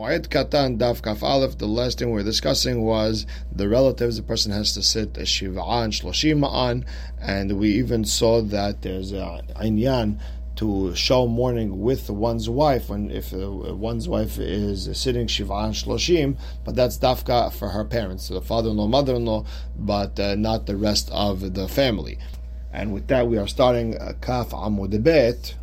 Moed 0.00 0.28
Katan 0.28 0.78
Daf 0.78 1.02
Kaf 1.02 1.22
Aleph, 1.22 1.58
the 1.58 1.66
last 1.66 1.98
thing 1.98 2.08
we 2.08 2.14
were 2.14 2.22
discussing 2.22 2.84
was 2.84 3.26
the 3.54 3.68
relatives. 3.68 4.16
The 4.16 4.22
person 4.22 4.50
has 4.50 4.72
to 4.72 4.82
sit 4.82 5.14
a 5.18 5.24
Shiva'an, 5.24 5.92
Shloshima'an, 5.92 6.86
and 7.20 7.58
we 7.58 7.72
even 7.72 8.06
saw 8.06 8.40
that 8.40 8.80
there's 8.80 9.12
a 9.12 9.42
Inyan 9.56 10.18
to 10.56 10.94
show 10.94 11.26
mourning 11.26 11.82
with 11.82 12.08
one's 12.08 12.48
wife 12.48 12.88
when 12.88 13.10
if 13.10 13.34
uh, 13.34 13.76
one's 13.76 14.08
wife 14.08 14.38
is 14.38 14.88
sitting 14.98 15.26
Shiva'an 15.26 15.72
Shloshim, 15.72 16.38
but 16.64 16.74
that's 16.74 16.96
Dafka 16.96 17.52
for 17.52 17.68
her 17.68 17.84
parents, 17.84 18.24
so 18.24 18.34
the 18.34 18.40
father-in-law, 18.40 18.86
mother-in-law, 18.86 19.44
but 19.76 20.18
uh, 20.18 20.34
not 20.34 20.64
the 20.64 20.76
rest 20.76 21.10
of 21.12 21.52
the 21.52 21.68
family. 21.68 22.18
And 22.72 22.94
with 22.94 23.08
that, 23.08 23.26
we 23.26 23.36
are 23.36 23.46
starting 23.46 23.98
uh, 23.98 24.14
Kaf 24.22 24.50
Amud 24.50 25.02
Bet 25.02 25.56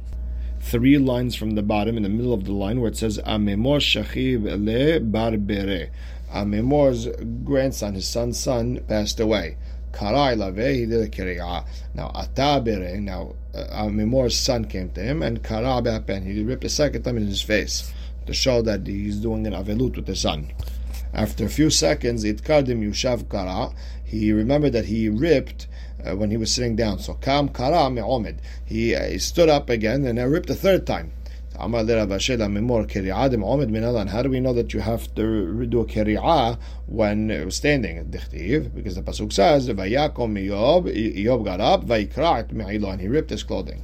three 0.68 0.97
lines 0.97 1.34
from 1.34 1.52
the 1.52 1.63
bottom, 1.63 1.95
in 1.95 2.04
the 2.04 2.09
middle 2.09 2.33
of 2.33 2.43
the 2.43 2.52
line, 2.52 2.81
where 2.81 2.91
it 2.91 2.97
says 2.97 3.18
Amemor 3.20 3.79
Shachib 3.79 4.43
Le 4.43 5.00
Barbere. 5.00 5.89
Amemor's 6.33 7.07
grandson, 7.46 7.93
his 7.93 8.07
son's 8.07 8.37
son, 8.37 8.83
passed 8.87 9.19
away. 9.19 9.56
Karai 9.93 10.37
Lave, 10.37 10.75
he 10.75 10.86
did 10.86 11.01
a 11.01 11.07
kiri'ah. 11.07 11.65
Now 11.95 12.11
Atabere, 12.14 13.00
now 13.00 13.36
uh, 13.56 13.83
Amemor's 13.86 14.37
son 14.37 14.65
came 14.65 14.89
to 14.92 15.01
him, 15.01 15.23
and 15.23 15.42
Kara 15.42 15.82
Be'apen, 15.82 16.25
he 16.25 16.43
ripped 16.43 16.65
a 16.65 16.70
second 16.70 17.04
time 17.04 17.18
in 17.18 17.28
his 17.28 17.42
face 17.42 17.93
to 18.25 18.34
show 18.34 18.61
that 18.64 18.86
he's 18.86 19.18
doing 19.18 19.47
an 19.47 19.54
avelut 19.54 19.95
with 19.95 20.06
the 20.06 20.15
son. 20.15 20.51
After 21.14 21.45
a 21.45 21.50
few 21.50 21.70
seconds, 21.70 22.25
it 22.25 22.45
him 22.45 22.81
Yushav 22.81 23.29
Kara. 23.29 23.73
He 24.04 24.34
remembered 24.34 24.73
that 24.73 24.86
he 24.86 25.07
ripped 25.07 25.68
uh, 26.06 26.15
when 26.15 26.32
he 26.32 26.37
was 26.37 26.54
sitting 26.54 26.75
down. 26.75 27.00
So 27.00 27.14
Kam 27.15 27.50
Kara 27.50 27.89
Me'omed. 27.89 28.42
He, 28.65 28.96
uh, 28.96 29.06
he 29.06 29.18
stood 29.19 29.50
up 29.50 29.69
again 29.69 30.06
and 30.06 30.20
I 30.20 30.23
ripped 30.23 30.50
a 30.50 30.56
third 30.56 30.86
time. 30.86 31.11
How 31.60 31.68
do 31.68 31.78
we 34.30 34.39
know 34.39 34.53
that 34.53 34.73
you 34.73 34.80
have 34.80 35.16
to 35.16 35.66
do 35.66 35.81
a 35.81 36.58
when 36.86 37.50
standing? 37.52 38.03
Because 38.12 38.95
the 38.95 39.02
pasuk 39.02 39.34
says, 39.34 39.68
"Vayakom 39.68 40.38
Yob." 40.45 41.44
Got 41.44 41.59
up, 41.59 41.90
and 41.90 43.02
he 43.02 43.08
ripped 43.08 43.31
his 43.31 43.42
clothing. 43.42 43.81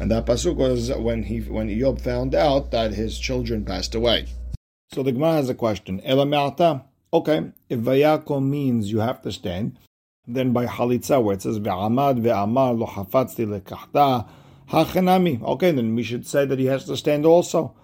And 0.00 0.10
that 0.10 0.26
pasuk 0.26 0.56
was 0.56 0.90
when 0.90 1.22
he 1.22 1.38
when 1.42 1.68
Yob 1.68 2.00
found 2.00 2.34
out 2.34 2.72
that 2.72 2.94
his 2.94 3.20
children 3.20 3.64
passed 3.64 3.94
away. 3.94 4.26
So 4.92 5.04
the 5.04 5.12
Gemara 5.12 5.34
has 5.34 5.48
a 5.48 5.54
question. 5.54 6.00
Okay, 6.04 7.52
if 7.68 7.78
vayakom 7.78 8.48
means 8.48 8.90
you 8.90 8.98
have 8.98 9.22
to 9.22 9.30
stand, 9.30 9.78
then 10.26 10.52
by 10.52 10.66
halitza, 10.66 11.22
where 11.22 11.34
it 11.34 11.42
says 11.42 11.58
ve'amad 11.58 12.22
ve'amar 12.22 12.78
lo 12.78 12.86
hafatzti 12.86 13.46
lekachta 13.46 14.28
hachenami. 14.70 15.42
Okay, 15.42 15.70
then 15.72 15.94
we 15.94 16.02
should 16.02 16.26
say 16.26 16.44
that 16.44 16.58
he 16.58 16.66
has 16.66 16.84
to 16.84 16.96
stand 16.96 17.26
also. 17.26 17.74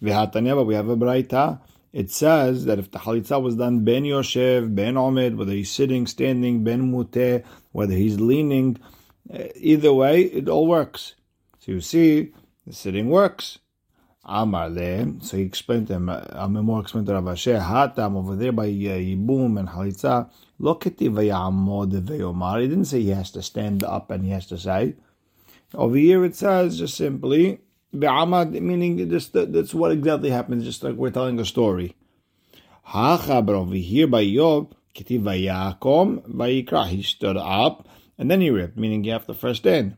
But 0.00 0.34
we 0.34 0.74
have 0.74 0.88
a 0.88 0.96
braita. 0.96 1.60
It 1.92 2.10
says 2.10 2.64
that 2.64 2.78
if 2.78 2.90
the 2.90 2.98
halitza 2.98 3.40
was 3.40 3.56
done 3.56 3.84
ben 3.84 4.02
yoshev, 4.02 4.74
ben 4.74 4.94
omed, 4.94 5.36
whether 5.36 5.52
he's 5.52 5.70
sitting, 5.70 6.06
standing, 6.06 6.64
ben 6.64 6.92
muteh, 6.92 7.44
whether 7.72 7.94
he's 7.94 8.20
leaning, 8.20 8.78
eh, 9.30 9.48
either 9.54 9.92
way, 9.94 10.22
it 10.22 10.48
all 10.48 10.66
works. 10.66 11.14
So 11.60 11.72
you 11.72 11.80
see, 11.80 12.32
the 12.66 12.72
sitting 12.72 13.08
works. 13.08 13.60
Amar 14.26 14.70
le, 14.70 15.20
so 15.20 15.36
he 15.36 15.42
explained 15.42 15.86
to 15.88 15.94
him, 15.94 16.06
Amemor 16.06 16.80
explained 16.80 17.06
to 17.08 17.12
Rav 17.12 17.28
Asher, 17.28 17.58
Hatam 17.58 18.16
over 18.16 18.34
there 18.34 18.52
by 18.52 18.68
Yibum 18.68 19.58
and 19.58 19.68
Halitza, 19.68 20.30
Look 20.58 20.86
at 20.86 20.98
the 20.98 21.08
Vayamod 21.08 21.92
Vayomar. 22.02 22.60
He 22.62 22.68
didn't 22.68 22.86
say 22.86 23.02
he 23.02 23.10
has 23.10 23.30
to 23.32 23.42
stand 23.42 23.82
up 23.82 24.10
and 24.10 24.24
he 24.24 24.30
has 24.30 24.46
to 24.46 24.58
say. 24.58 24.94
Over 25.74 25.96
here 25.96 26.24
it 26.24 26.36
says 26.36 26.78
just 26.78 26.96
simply, 26.96 27.60
Vayamad, 27.94 28.60
meaning 28.60 29.08
just, 29.10 29.32
that's 29.32 29.74
what 29.74 29.92
exactly 29.92 30.30
happens, 30.30 30.64
just 30.64 30.82
like 30.82 30.94
we're 30.94 31.10
telling 31.10 31.38
a 31.40 31.44
story. 31.44 31.96
Hacha, 32.82 33.42
but 33.42 33.54
over 33.54 33.74
here 33.74 34.06
by 34.06 34.20
Yob, 34.20 34.74
Kiti 34.92 35.18
Vayakom, 35.18 36.22
Vayikra, 36.28 36.86
he 36.86 37.02
stood 37.02 37.36
up 37.36 37.88
and 38.18 38.30
then 38.30 38.40
he 38.40 38.50
ripped, 38.50 38.76
meaning 38.76 39.02
you 39.04 39.12
have 39.12 39.26
to 39.26 39.34
first 39.34 39.62
stand. 39.62 39.96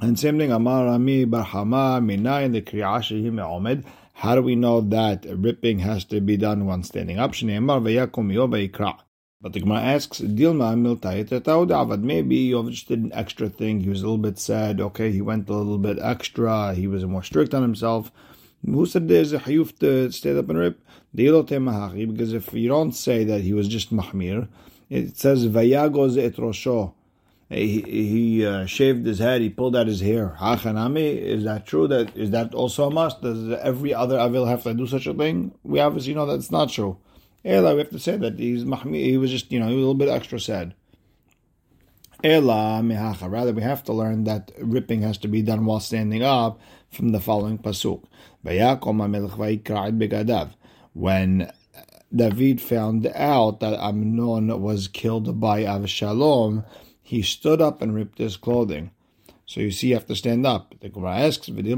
And 0.00 0.18
same 0.18 0.38
thing, 0.38 0.52
Amar 0.52 0.88
Ami 0.88 1.24
Barhama 1.24 2.02
Minayin 2.04 2.52
the 2.52 2.60
Kriyashi 2.60 3.24
Omed. 3.30 3.84
How 4.12 4.34
do 4.34 4.42
we 4.42 4.54
know 4.54 4.82
that 4.82 5.24
ripping 5.26 5.78
has 5.78 6.04
to 6.06 6.20
be 6.20 6.36
done 6.36 6.66
when 6.66 6.82
standing 6.82 7.18
up? 7.18 7.32
Shneimar 7.32 7.80
Vayakum 7.80 8.32
Yoba 8.32 9.05
But 9.40 9.52
the 9.52 9.60
Gemara 9.60 9.80
asks, 9.80 10.20
Dilma 10.20 10.74
Miltayet 10.76 12.00
Maybe 12.00 12.48
Yov 12.50 12.70
just 12.70 12.88
did 12.88 13.00
an 13.00 13.12
extra 13.12 13.48
thing. 13.48 13.80
He 13.80 13.88
was 13.88 14.00
a 14.00 14.04
little 14.04 14.18
bit 14.18 14.38
sad. 14.38 14.80
Okay, 14.80 15.12
he 15.12 15.20
went 15.20 15.48
a 15.48 15.52
little 15.52 15.78
bit 15.78 15.98
extra. 16.00 16.74
He 16.74 16.86
was 16.86 17.04
more 17.04 17.22
strict 17.22 17.54
on 17.54 17.62
himself. 17.62 18.10
Who 18.64 18.86
said 18.86 19.08
there's 19.08 19.32
a 19.32 19.38
hayuf 19.38 19.78
to 19.78 20.10
stand 20.10 20.38
up 20.38 20.48
and 20.48 20.58
rip? 20.58 20.80
Because 21.14 22.32
if 22.32 22.52
you 22.52 22.68
don't 22.68 22.92
say 22.92 23.24
that 23.24 23.42
he 23.42 23.52
was 23.52 23.68
just 23.68 23.94
mahmir, 23.94 24.48
it 24.90 25.16
says 25.16 25.46
Vayagoz 25.46 26.18
et 26.18 26.36
rosho 26.36 26.92
he, 27.48 27.80
he 27.82 28.46
uh, 28.46 28.66
shaved 28.66 29.06
his 29.06 29.20
head, 29.20 29.40
he 29.40 29.50
pulled 29.50 29.76
out 29.76 29.86
his 29.86 30.00
hair. 30.00 30.36
Hachanami, 30.40 31.16
is 31.16 31.44
that 31.44 31.66
true? 31.66 31.86
That 31.86 32.16
is 32.16 32.30
that 32.32 32.54
also 32.54 32.88
a 32.88 32.90
must? 32.90 33.22
Does 33.22 33.52
every 33.62 33.94
other 33.94 34.18
avil 34.18 34.46
have 34.46 34.64
to 34.64 34.74
do 34.74 34.86
such 34.86 35.06
a 35.06 35.14
thing? 35.14 35.52
We 35.62 35.78
obviously 35.80 36.14
know 36.14 36.26
that's 36.26 36.50
not 36.50 36.70
true. 36.70 36.98
Ela, 37.46 37.74
we 37.74 37.78
have 37.78 37.90
to 37.90 37.98
say 38.00 38.16
that 38.16 38.40
he's 38.40 38.64
he 38.90 39.16
was 39.16 39.30
just, 39.30 39.52
you 39.52 39.60
know, 39.60 39.68
a 39.68 39.70
little 39.70 39.94
bit 39.94 40.08
extra 40.08 40.40
sad. 40.40 40.74
Ela. 42.24 42.82
Rather, 42.82 43.52
we 43.52 43.62
have 43.62 43.84
to 43.84 43.92
learn 43.92 44.24
that 44.24 44.50
ripping 44.58 45.02
has 45.02 45.16
to 45.18 45.28
be 45.28 45.42
done 45.42 45.64
while 45.64 45.78
standing 45.78 46.24
up 46.24 46.58
from 46.90 47.10
the 47.10 47.20
following 47.20 47.58
pasuk. 47.58 48.02
When 50.92 51.52
David 52.14 52.60
found 52.60 53.06
out 53.06 53.60
that 53.60 53.80
Amnon 53.80 54.60
was 54.60 54.88
killed 54.88 55.38
by 55.38 55.62
Avshalom, 55.62 56.64
he 57.00 57.22
stood 57.22 57.60
up 57.60 57.80
and 57.80 57.94
ripped 57.94 58.18
his 58.18 58.36
clothing. 58.36 58.90
So 59.44 59.60
you 59.60 59.70
see, 59.70 59.88
you 59.88 59.94
have 59.94 60.06
to 60.06 60.16
stand 60.16 60.46
up. 60.46 60.74
The 60.80 60.88
Gemara 60.88 61.18
asks, 61.18 61.48
maybe 61.48 61.70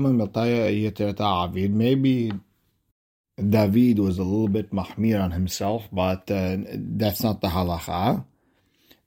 David 3.39 3.99
was 4.01 4.19
a 4.19 4.25
little 4.25 4.49
bit 4.49 4.73
mahmir 4.73 5.23
on 5.23 5.31
himself, 5.31 5.89
but 5.93 6.31
uh, 6.31 6.57
that's 6.73 7.23
not 7.23 7.41
the 7.41 7.49
halacha. 7.49 8.25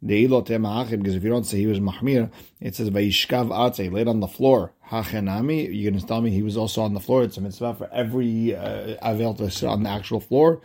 Because 0.03 1.15
if 1.15 1.23
you 1.23 1.29
don't 1.29 1.43
say 1.43 1.57
he 1.57 1.67
was 1.67 1.79
mahmir, 1.79 2.31
it 2.59 2.75
says 2.75 2.89
vayishkav 2.89 3.49
atze, 3.49 3.91
laid 3.91 4.07
on 4.07 4.19
the 4.19 4.27
floor. 4.27 4.73
Hachenami, 4.89 5.65
you're 5.71 5.91
going 5.91 6.01
to 6.01 6.07
tell 6.07 6.21
me 6.21 6.31
he 6.31 6.41
was 6.41 6.57
also 6.57 6.81
on 6.81 6.93
the 6.93 6.99
floor. 6.99 7.23
It's 7.23 7.37
a 7.37 7.41
mitzvah 7.41 7.75
for 7.75 7.89
every 7.93 8.55
uh, 8.55 8.97
avel 9.03 9.37
to 9.37 9.51
sit 9.51 9.69
on 9.69 9.83
the 9.83 9.89
actual 9.89 10.19
floor. 10.19 10.61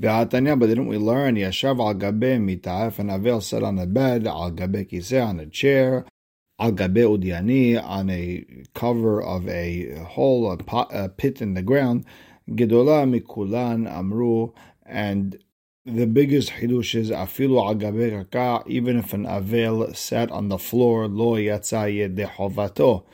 V'atanya, 0.00 0.58
but 0.58 0.66
didn't 0.66 0.88
we 0.88 0.98
learn 0.98 1.36
Yashav 1.36 1.78
al 1.78 1.94
gabe 1.94 2.40
mita? 2.40 2.86
If 2.88 2.98
an 2.98 3.08
avel 3.08 3.42
sat 3.42 3.62
on 3.62 3.78
a 3.78 3.86
bed, 3.86 4.26
al 4.26 4.50
gabe 4.50 4.88
kiseh 4.90 5.26
on 5.26 5.40
a 5.40 5.46
chair, 5.46 6.04
al 6.58 6.72
gabe 6.72 6.96
udiani 6.96 7.82
on 7.82 8.10
a 8.10 8.44
cover 8.74 9.22
of 9.22 9.48
a 9.48 9.94
hole, 10.00 10.52
a, 10.52 10.56
pot, 10.58 10.90
a 10.92 11.08
pit 11.08 11.40
in 11.40 11.54
the 11.54 11.62
ground, 11.62 12.04
gedola 12.50 13.06
mikulan 13.08 13.88
amru, 13.90 14.52
and 14.84 15.38
the 15.84 16.06
biggest 16.06 16.50
hidush 16.50 16.94
is 16.94 17.10
afilu 17.10 17.78
gabe 17.78 18.66
even 18.68 18.98
if 18.98 19.12
an 19.12 19.24
avel 19.24 19.94
sat 19.94 20.30
on 20.30 20.48
the 20.48 20.58
floor, 20.58 21.08
lo 21.08 21.36
yatsa 21.36 21.88
yedehovato 21.88 23.04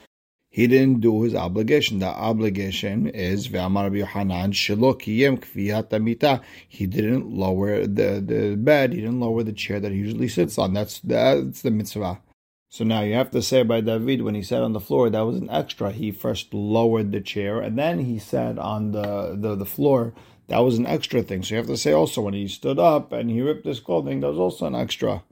he 0.57 0.67
didn't 0.67 1.03
do 1.03 1.21
his 1.21 1.35
obligation. 1.35 1.99
The 1.99 2.07
obligation 2.07 3.09
is 3.09 3.49
Ve'amar 3.49 3.95
Yohanan 3.95 4.53
Shelo 4.53 4.95
Kiyem 4.95 6.43
He 6.67 6.87
didn't 6.87 7.31
lower 7.31 7.87
the, 7.87 8.23
the 8.25 8.57
bed. 8.57 8.95
He 8.95 9.03
didn't 9.03 9.21
lower 9.21 9.43
the 9.43 9.53
chair 9.53 9.81
that 9.81 9.93
he 9.93 9.99
usually 9.99 10.29
sits 10.29 10.57
on. 10.57 10.73
That's 10.73 11.01
that's 11.01 11.61
the 11.61 11.71
mitzvah. 11.71 12.23
So 12.69 12.85
now 12.85 13.03
you 13.03 13.15
have 13.15 13.31
to 13.31 13.43
say 13.43 13.63
by 13.63 13.81
David 13.81 14.23
when 14.23 14.35
he 14.35 14.43
sat 14.43 14.63
on 14.63 14.73
the 14.73 14.81
floor 14.81 15.09
that 15.09 15.21
was 15.21 15.37
an 15.39 15.51
extra. 15.51 15.93
He 15.93 16.11
first 16.11 16.53
lowered 16.53 17.13
the 17.13 17.21
chair 17.21 17.61
and 17.61 17.79
then 17.79 18.01
he 18.01 18.19
sat 18.19 18.59
on 18.59 18.93
the, 18.93 19.37
the, 19.39 19.55
the 19.55 19.65
floor. 19.65 20.13
That 20.49 20.59
was 20.59 20.79
an 20.79 20.87
extra 20.87 21.23
thing. 21.23 21.43
So 21.43 21.55
you 21.55 21.59
have 21.59 21.67
to 21.69 21.77
say 21.77 21.93
also 21.93 22.23
when 22.23 22.35
he 22.35 22.49
stood 22.49 22.79
up 22.79 23.13
and 23.13 23.31
he 23.31 23.41
ripped 23.41 23.67
his 23.67 23.81
clothing, 23.81 24.21
that 24.21 24.29
was 24.29 24.39
also 24.39 24.67
an 24.67 24.75
extra. 24.75 25.23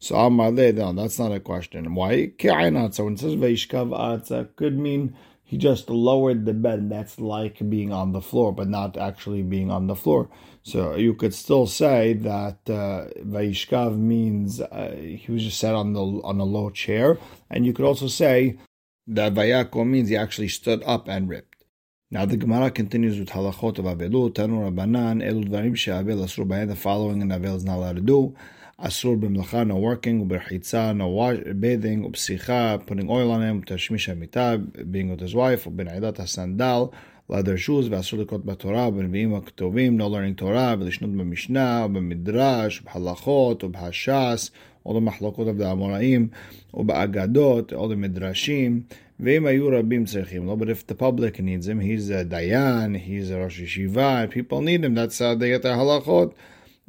So 0.00 0.14
Amaleh, 0.14 0.74
no, 0.74 0.92
that's 0.92 1.18
not 1.18 1.32
a 1.32 1.40
question. 1.40 1.94
Why? 1.94 2.32
So 2.40 3.04
when 3.04 3.14
it 3.14 3.18
says 3.18 3.34
Veishkav 3.34 3.90
Atza, 3.90 4.48
could 4.56 4.78
mean 4.78 5.16
he 5.48 5.56
just 5.56 5.88
lowered 5.88 6.44
the 6.44 6.52
bed. 6.52 6.90
That's 6.90 7.18
like 7.18 7.56
being 7.70 7.90
on 7.90 8.12
the 8.12 8.20
floor, 8.20 8.52
but 8.52 8.68
not 8.68 8.98
actually 8.98 9.42
being 9.42 9.70
on 9.70 9.86
the 9.86 9.96
floor. 9.96 10.28
So 10.62 10.94
you 10.94 11.14
could 11.14 11.32
still 11.32 11.66
say 11.66 12.12
that 12.12 12.58
uh, 12.68 13.08
Vaishkav 13.24 13.96
means 13.96 14.60
uh, 14.60 14.94
he 14.94 15.32
was 15.32 15.42
just 15.42 15.58
sat 15.58 15.74
on 15.74 15.94
the 15.94 16.02
on 16.02 16.38
a 16.38 16.44
low 16.44 16.68
chair, 16.68 17.16
and 17.48 17.64
you 17.64 17.72
could 17.72 17.86
also 17.86 18.08
say 18.08 18.58
that 19.06 19.32
Vayako 19.32 19.86
means 19.86 20.10
he 20.10 20.18
actually 20.18 20.48
stood 20.48 20.82
up 20.84 21.08
and 21.08 21.30
ripped. 21.30 21.64
Now 22.10 22.26
the 22.26 22.36
Gemara 22.36 22.70
continues 22.70 23.18
with 23.18 23.30
halachot 23.30 23.78
of 23.78 23.86
Avelu, 23.86 24.30
Tanur 24.34 24.70
Abanan, 24.70 25.22
Elul 25.26 25.48
Dvarim 25.48 25.74
She'avel 25.74 26.18
Asur 26.18 26.68
The 26.68 26.76
following 26.76 27.22
an 27.22 27.30
Avel 27.30 27.56
is 27.56 27.64
not 27.64 27.76
allowed 27.76 27.96
to 27.96 28.02
do 28.02 28.36
Asur 28.79 29.17
b'mlacha, 29.19 29.67
no 29.67 29.75
working, 29.77 30.25
u'berchitza, 30.25 30.95
no 30.95 31.07
wash, 31.07 31.37
bathing, 31.59 32.03
u'psicha, 32.09 32.85
putting 32.85 33.09
oil 33.09 33.31
on 33.31 33.41
him, 33.41 33.63
tashmish 33.63 34.07
hamita, 34.09 34.91
being 34.91 35.09
with 35.09 35.19
his 35.19 35.35
wife, 35.35 35.65
u'benaidat 35.65 36.17
sandal, 36.27 36.91
leather 37.29 37.57
shoes, 37.57 37.89
ואסור 37.89 38.19
לקרות 38.19 38.45
בתורה, 38.45 38.91
בנביאים 38.91 39.35
הכתובים, 39.35 40.01
no 40.01 40.09
learning 40.09 40.41
Torah, 40.41 40.75
ולשנות 40.79 41.11
במשנה, 41.11 41.83
או 41.83 41.89
במדרש, 41.89 42.81
בהלכות, 42.81 43.63
או 43.63 43.69
בהש"ס, 43.69 44.51
או 44.85 44.93
במחלוקות 44.93 45.47
עבדי 45.47 45.65
האמוראים, 45.65 46.27
או 46.73 46.83
באגדות, 46.83 47.73
או 47.73 47.89
במדרשים, 47.89 48.81
ואם 49.19 49.45
היו 49.45 49.67
רבים 49.67 50.05
צריכים 50.05 50.45
לו, 50.45 50.57
but 50.59 50.63
if 50.63 50.91
the 50.91 50.95
public 50.95 51.39
needs 51.39 51.67
him, 51.67 51.79
he's 51.79 52.09
a 52.09 52.25
dayan, 52.25 52.97
he's 52.97 53.29
a 53.29 53.37
Rosh 53.37 53.61
Yeshiva, 53.61 54.29
people 54.29 54.61
need 54.61 54.83
him, 54.83 54.95
that's 54.95 55.19
how 55.19 55.35
they 55.35 55.49
get 55.49 55.61
their 55.61 55.75
halachot, 55.75 56.33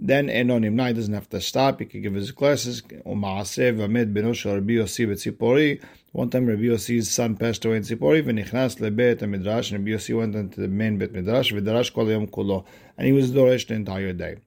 then 0.02 0.30
Enonim. 0.30 0.72
Now 0.74 0.94
doesn't 0.94 1.14
have 1.14 1.28
to 1.30 1.42
stop. 1.42 1.80
He 1.80 1.86
could 1.86 2.02
give 2.02 2.14
his 2.14 2.32
classes. 2.32 2.82
One 3.04 3.22
time 3.22 3.52
Rabbi 6.48 6.64
Yossi's 6.64 7.12
son 7.12 7.36
passed 7.36 7.66
away 7.66 7.76
in 7.76 7.84
Tzipori. 7.84 8.24
V'nichnas 8.24 8.80
lebet 8.80 9.20
midrash. 9.28 9.74
Rabbi 9.74 9.90
Yossi 9.90 10.18
went 10.18 10.36
into 10.36 10.62
the 10.62 10.70
main 10.70 10.98
bet 10.98 11.12
midrash. 11.12 11.52
V'darash 11.52 11.94
kol 11.94 12.06
kulo. 12.28 12.64
And 12.98 13.08
he 13.08 13.12
was 13.12 13.32
doresh 13.32 13.68
the 13.68 13.74
entire 13.74 14.14
day. 14.14 14.38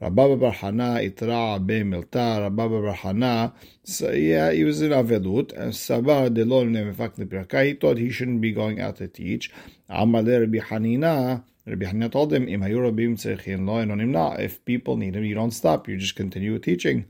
Rabba 0.00 0.36
Bar 0.36 0.52
Hana 0.52 1.00
itra 1.00 1.58
be 1.66 1.82
milta. 1.82 2.48
Rababa 2.48 2.80
Bar 2.84 2.94
Hana. 2.94 3.52
So 3.82 4.12
yeah, 4.12 4.52
he 4.52 4.62
was 4.62 4.80
in 4.80 4.92
avedut. 4.92 5.52
And 5.58 5.72
sabar 5.72 6.30
delol 6.30 6.70
nemefak 6.70 7.16
leperkai. 7.16 7.66
He 7.66 7.74
thought 7.74 7.98
he 7.98 8.10
shouldn't 8.10 8.40
be 8.40 8.52
going 8.52 8.80
out 8.80 8.98
to 8.98 9.08
teach. 9.08 9.50
Amalei 9.90 10.38
Rabbi 10.42 10.58
Hanina. 10.58 11.42
Rabbi 11.66 11.84
Hanina 11.84 12.10
told 12.10 12.32
him, 12.32 12.48
If 12.48 14.64
people 14.64 14.96
need 14.96 15.14
him, 15.14 15.24
you 15.24 15.34
don't 15.34 15.50
stop. 15.50 15.88
You 15.88 15.96
just 15.96 16.16
continue 16.16 16.58
teaching. 16.58 17.04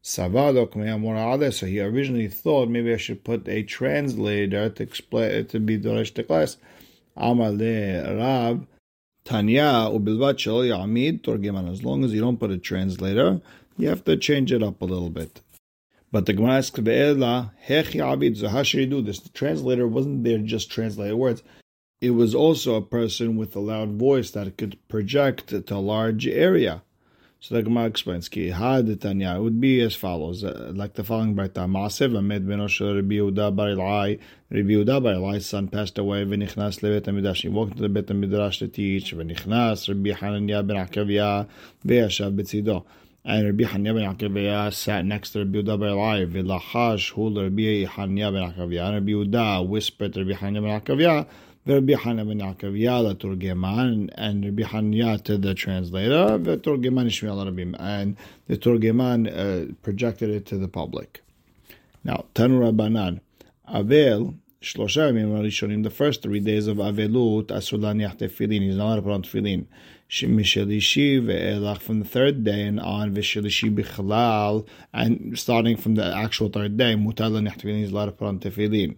So 0.00 0.28
he 0.28 1.80
originally 1.80 2.28
thought 2.28 2.68
maybe 2.68 2.94
I 2.94 2.96
should 2.96 3.24
put 3.24 3.48
a 3.48 3.62
translator 3.64 4.70
to 4.70 4.82
explain 4.82 5.30
it 5.32 5.48
to 5.50 5.60
be 5.60 5.78
doresh 5.78 6.14
the 6.14 6.22
class. 6.22 6.56
Rab 7.16 8.66
Tanya. 9.24 9.90
As 11.70 11.84
long 11.84 12.04
as 12.04 12.12
you 12.12 12.20
don't 12.20 12.40
put 12.40 12.50
a 12.50 12.58
translator, 12.58 13.40
you 13.76 13.88
have 13.88 14.04
to 14.04 14.16
change 14.16 14.52
it 14.52 14.62
up 14.62 14.80
a 14.80 14.84
little 14.84 15.10
bit. 15.10 15.40
But 16.10 16.24
the 16.24 16.32
Gemara 16.32 16.58
asks. 16.58 16.80
So 18.40 18.48
how 18.48 18.62
should 18.62 18.80
you 18.80 18.86
do 18.86 19.02
this? 19.02 19.20
The 19.20 19.28
translator 19.30 19.86
wasn't 19.86 20.24
there 20.24 20.38
just 20.38 20.70
translate 20.70 21.16
words. 21.16 21.42
It 22.00 22.10
was 22.10 22.32
also 22.32 22.76
a 22.76 22.82
person 22.82 23.36
with 23.36 23.56
a 23.56 23.60
loud 23.60 23.94
voice 23.94 24.30
that 24.30 24.56
could 24.56 24.78
project 24.88 25.48
to 25.48 25.74
a 25.74 25.78
large 25.78 26.28
area. 26.28 26.82
So 27.40 27.56
the 27.56 27.62
Gemara 27.62 27.86
explains, 27.86 28.28
Ki 28.28 28.50
Tanya, 28.50 29.36
it 29.36 29.40
would 29.40 29.60
be 29.60 29.80
as 29.80 29.96
follows, 29.96 30.44
uh, 30.44 30.72
like 30.74 30.94
the 30.94 31.02
following 31.02 31.34
Braita, 31.34 31.68
Maasev 31.68 32.12
Amed 32.12 32.48
ben 32.48 32.58
Osher 32.58 32.96
Rabbi 32.96 33.14
Yehuda 33.14 33.54
bar 33.54 33.68
Elai, 33.68 34.18
Rabbi 34.50 34.70
Yehuda 34.70 35.02
bar 35.02 35.14
Elai's 35.14 35.46
son 35.46 35.66
passed 35.68 35.98
away, 35.98 36.24
v'nichnas 36.24 36.80
levet 36.82 37.02
HaMidrash, 37.02 37.42
he 37.42 37.48
walked 37.48 37.76
to 37.76 37.82
the 37.82 37.88
Bet 37.88 38.06
HaMidrash 38.06 38.58
to 38.58 38.68
teach, 38.68 39.14
v'nichnas 39.14 39.88
Rabbi 39.88 40.12
Hananiah 40.18 40.62
ben 40.62 40.76
Akavia, 40.76 41.48
v'yashav 41.84 42.36
betzido. 42.36 42.84
And 43.24 43.44
Rabbi 43.46 43.64
Hananiah 43.64 43.94
ben 43.94 44.16
Akavia 44.16 44.72
sat 44.72 45.04
next 45.04 45.30
to 45.30 45.40
Rabbi 45.40 45.58
Yehuda 45.58 45.78
bar 45.78 45.88
Elai, 45.88 46.32
v'lachash 46.32 47.12
hu 47.12 47.40
Rabbi 47.40 47.84
Hananiah 47.88 48.32
ben 48.32 48.52
Akavia, 48.52 48.86
and 48.86 48.94
Rabbi 48.94 49.10
Yehuda 49.10 49.68
whispered 49.68 50.12
to 50.14 50.24
Rabbi 50.24 50.34
Hananiah 50.34 50.62
ben 50.62 50.80
Akavia, 50.80 51.26
Rabbi 51.68 51.96
Hana 51.96 52.24
ben 52.24 52.40
Yaakov 52.40 53.18
Turgeman, 53.18 54.08
and 54.14 54.42
Rabbi 54.42 54.62
Hanya 54.62 55.22
to 55.24 55.36
the 55.36 55.52
translator, 55.52 56.38
Turgeman 56.38 57.08
Ishmael 57.08 57.44
Rabim, 57.44 57.76
and 57.78 58.16
the 58.46 58.56
Turgeman 58.56 59.28
uh, 59.28 59.74
projected 59.82 60.30
it 60.30 60.46
to 60.46 60.56
the 60.56 60.66
public. 60.66 61.22
Now, 62.04 62.24
Tanu 62.34 62.72
Rabbanan, 62.72 63.20
Avel, 63.70 64.36
Shlosha 64.62 65.12
Yamim 65.12 65.42
Rishonim, 65.42 65.82
the 65.82 65.90
first 65.90 66.22
three 66.22 66.40
days 66.40 66.68
of 66.68 66.78
Avelut, 66.78 67.48
Asulan 67.48 68.00
Yacht 68.00 68.16
Tefillin, 68.16 68.62
he's 68.62 68.76
not 68.76 68.86
allowed 68.86 68.96
to 68.96 69.02
put 69.02 69.12
on 69.12 69.22
Tefillin. 69.24 69.66
Mishelishi 70.08 71.22
ve'elach 71.22 71.82
from 71.82 71.98
the 71.98 72.06
third 72.06 72.44
day 72.44 72.62
and 72.62 72.80
on, 72.80 73.14
Vishelishi 73.14 73.74
bichalal, 73.76 74.66
and 74.94 75.38
starting 75.38 75.76
from 75.76 75.96
the 75.96 76.16
actual 76.16 76.48
third 76.48 76.78
day, 76.78 76.94
Mutalan 76.94 77.44
Yacht 77.44 77.58
Tefillin, 77.58 77.80
he's 77.80 77.90
allowed 77.90 78.06
to 78.06 78.12
put 78.12 78.26
on 78.26 78.38
Tefillin 78.40 78.96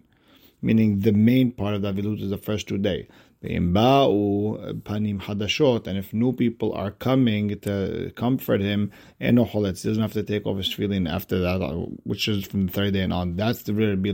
meaning 0.62 1.00
the 1.00 1.12
main 1.12 1.52
part 1.52 1.74
of 1.74 1.82
the 1.82 1.92
Avilut 1.92 2.22
is 2.22 2.30
the 2.30 2.38
first 2.38 2.68
two 2.68 2.78
days. 2.78 3.06
panim 3.42 5.20
hadashot, 5.22 5.86
and 5.86 5.98
if 5.98 6.12
new 6.12 6.32
people 6.32 6.72
are 6.72 6.90
coming 6.90 7.58
to 7.60 8.12
comfort 8.16 8.60
him, 8.60 8.90
eno 9.20 9.44
choletz, 9.44 9.82
he 9.82 9.88
doesn't 9.88 10.02
have 10.02 10.12
to 10.12 10.22
take 10.22 10.46
off 10.46 10.58
his 10.58 10.68
tefillin 10.68 11.08
after 11.10 11.38
that, 11.38 11.60
which 12.04 12.28
is 12.28 12.44
from 12.44 12.66
the 12.66 12.72
third 12.72 12.92
day 12.92 13.00
and 13.00 13.12
on. 13.12 13.36
That's 13.36 13.62
the 13.62 13.72
real 13.72 13.90
Rabbi. 13.90 14.10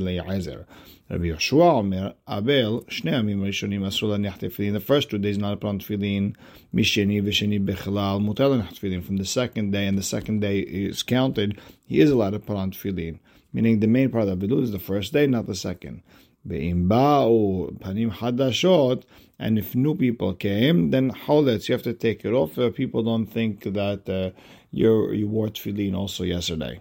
Rabbi 1.09 1.27
Yoshua 1.27 1.79
Omer, 1.79 2.15
Abel, 2.29 2.83
Shnei 2.89 3.13
Amim 3.13 3.39
Rishonim 3.39 3.83
Asur 3.83 4.09
Laniach. 4.19 4.73
The 4.73 4.81
first 4.81 5.09
two 5.09 5.19
days 5.19 5.39
not 5.39 5.53
upon 5.53 5.79
tefillin, 5.79 6.35
Misheni 6.75 7.23
Visheni 7.23 7.65
Bechalal 7.65 8.21
Mutar 8.21 8.61
Laniach. 8.61 9.05
From 9.05 9.17
the 9.17 9.25
second 9.25 9.71
day, 9.71 9.87
and 9.87 9.97
the 9.97 10.03
second 10.03 10.41
day 10.41 10.59
is 10.59 11.05
counted, 11.05 11.61
he 11.87 12.01
is 12.01 12.11
allowed 12.11 12.31
to 12.31 12.41
put 12.41 12.57
on 12.57 12.73
tefillin. 12.73 13.21
Meaning 13.53 13.79
the 13.79 13.87
main 13.87 14.11
part 14.11 14.29
of 14.29 14.41
the 14.41 14.59
is 14.59 14.73
the 14.73 14.81
first 14.81 15.13
day, 15.13 15.29
not 15.29 15.47
the 15.47 15.55
second. 15.55 16.03
Be'im 16.47 16.89
ba'u 16.89 17.79
panim 17.79 18.13
hadashot, 18.13 19.03
and 19.39 19.59
if 19.59 19.75
new 19.75 19.95
people 19.95 20.35
came, 20.35 20.91
then 20.91 21.11
halitz, 21.11 21.69
you 21.69 21.73
have 21.73 21.83
to 21.83 21.93
take 21.93 22.25
it 22.25 22.33
off. 22.33 22.59
Uh, 22.59 22.71
people 22.71 23.03
don't 23.03 23.27
think 23.27 23.65
that 23.65 24.09
uh, 24.09 24.31
you 24.71 25.13
you 25.13 25.29
wore 25.29 25.49
tefillin 25.49 25.95
also 25.95 26.25
yesterday. 26.25 26.81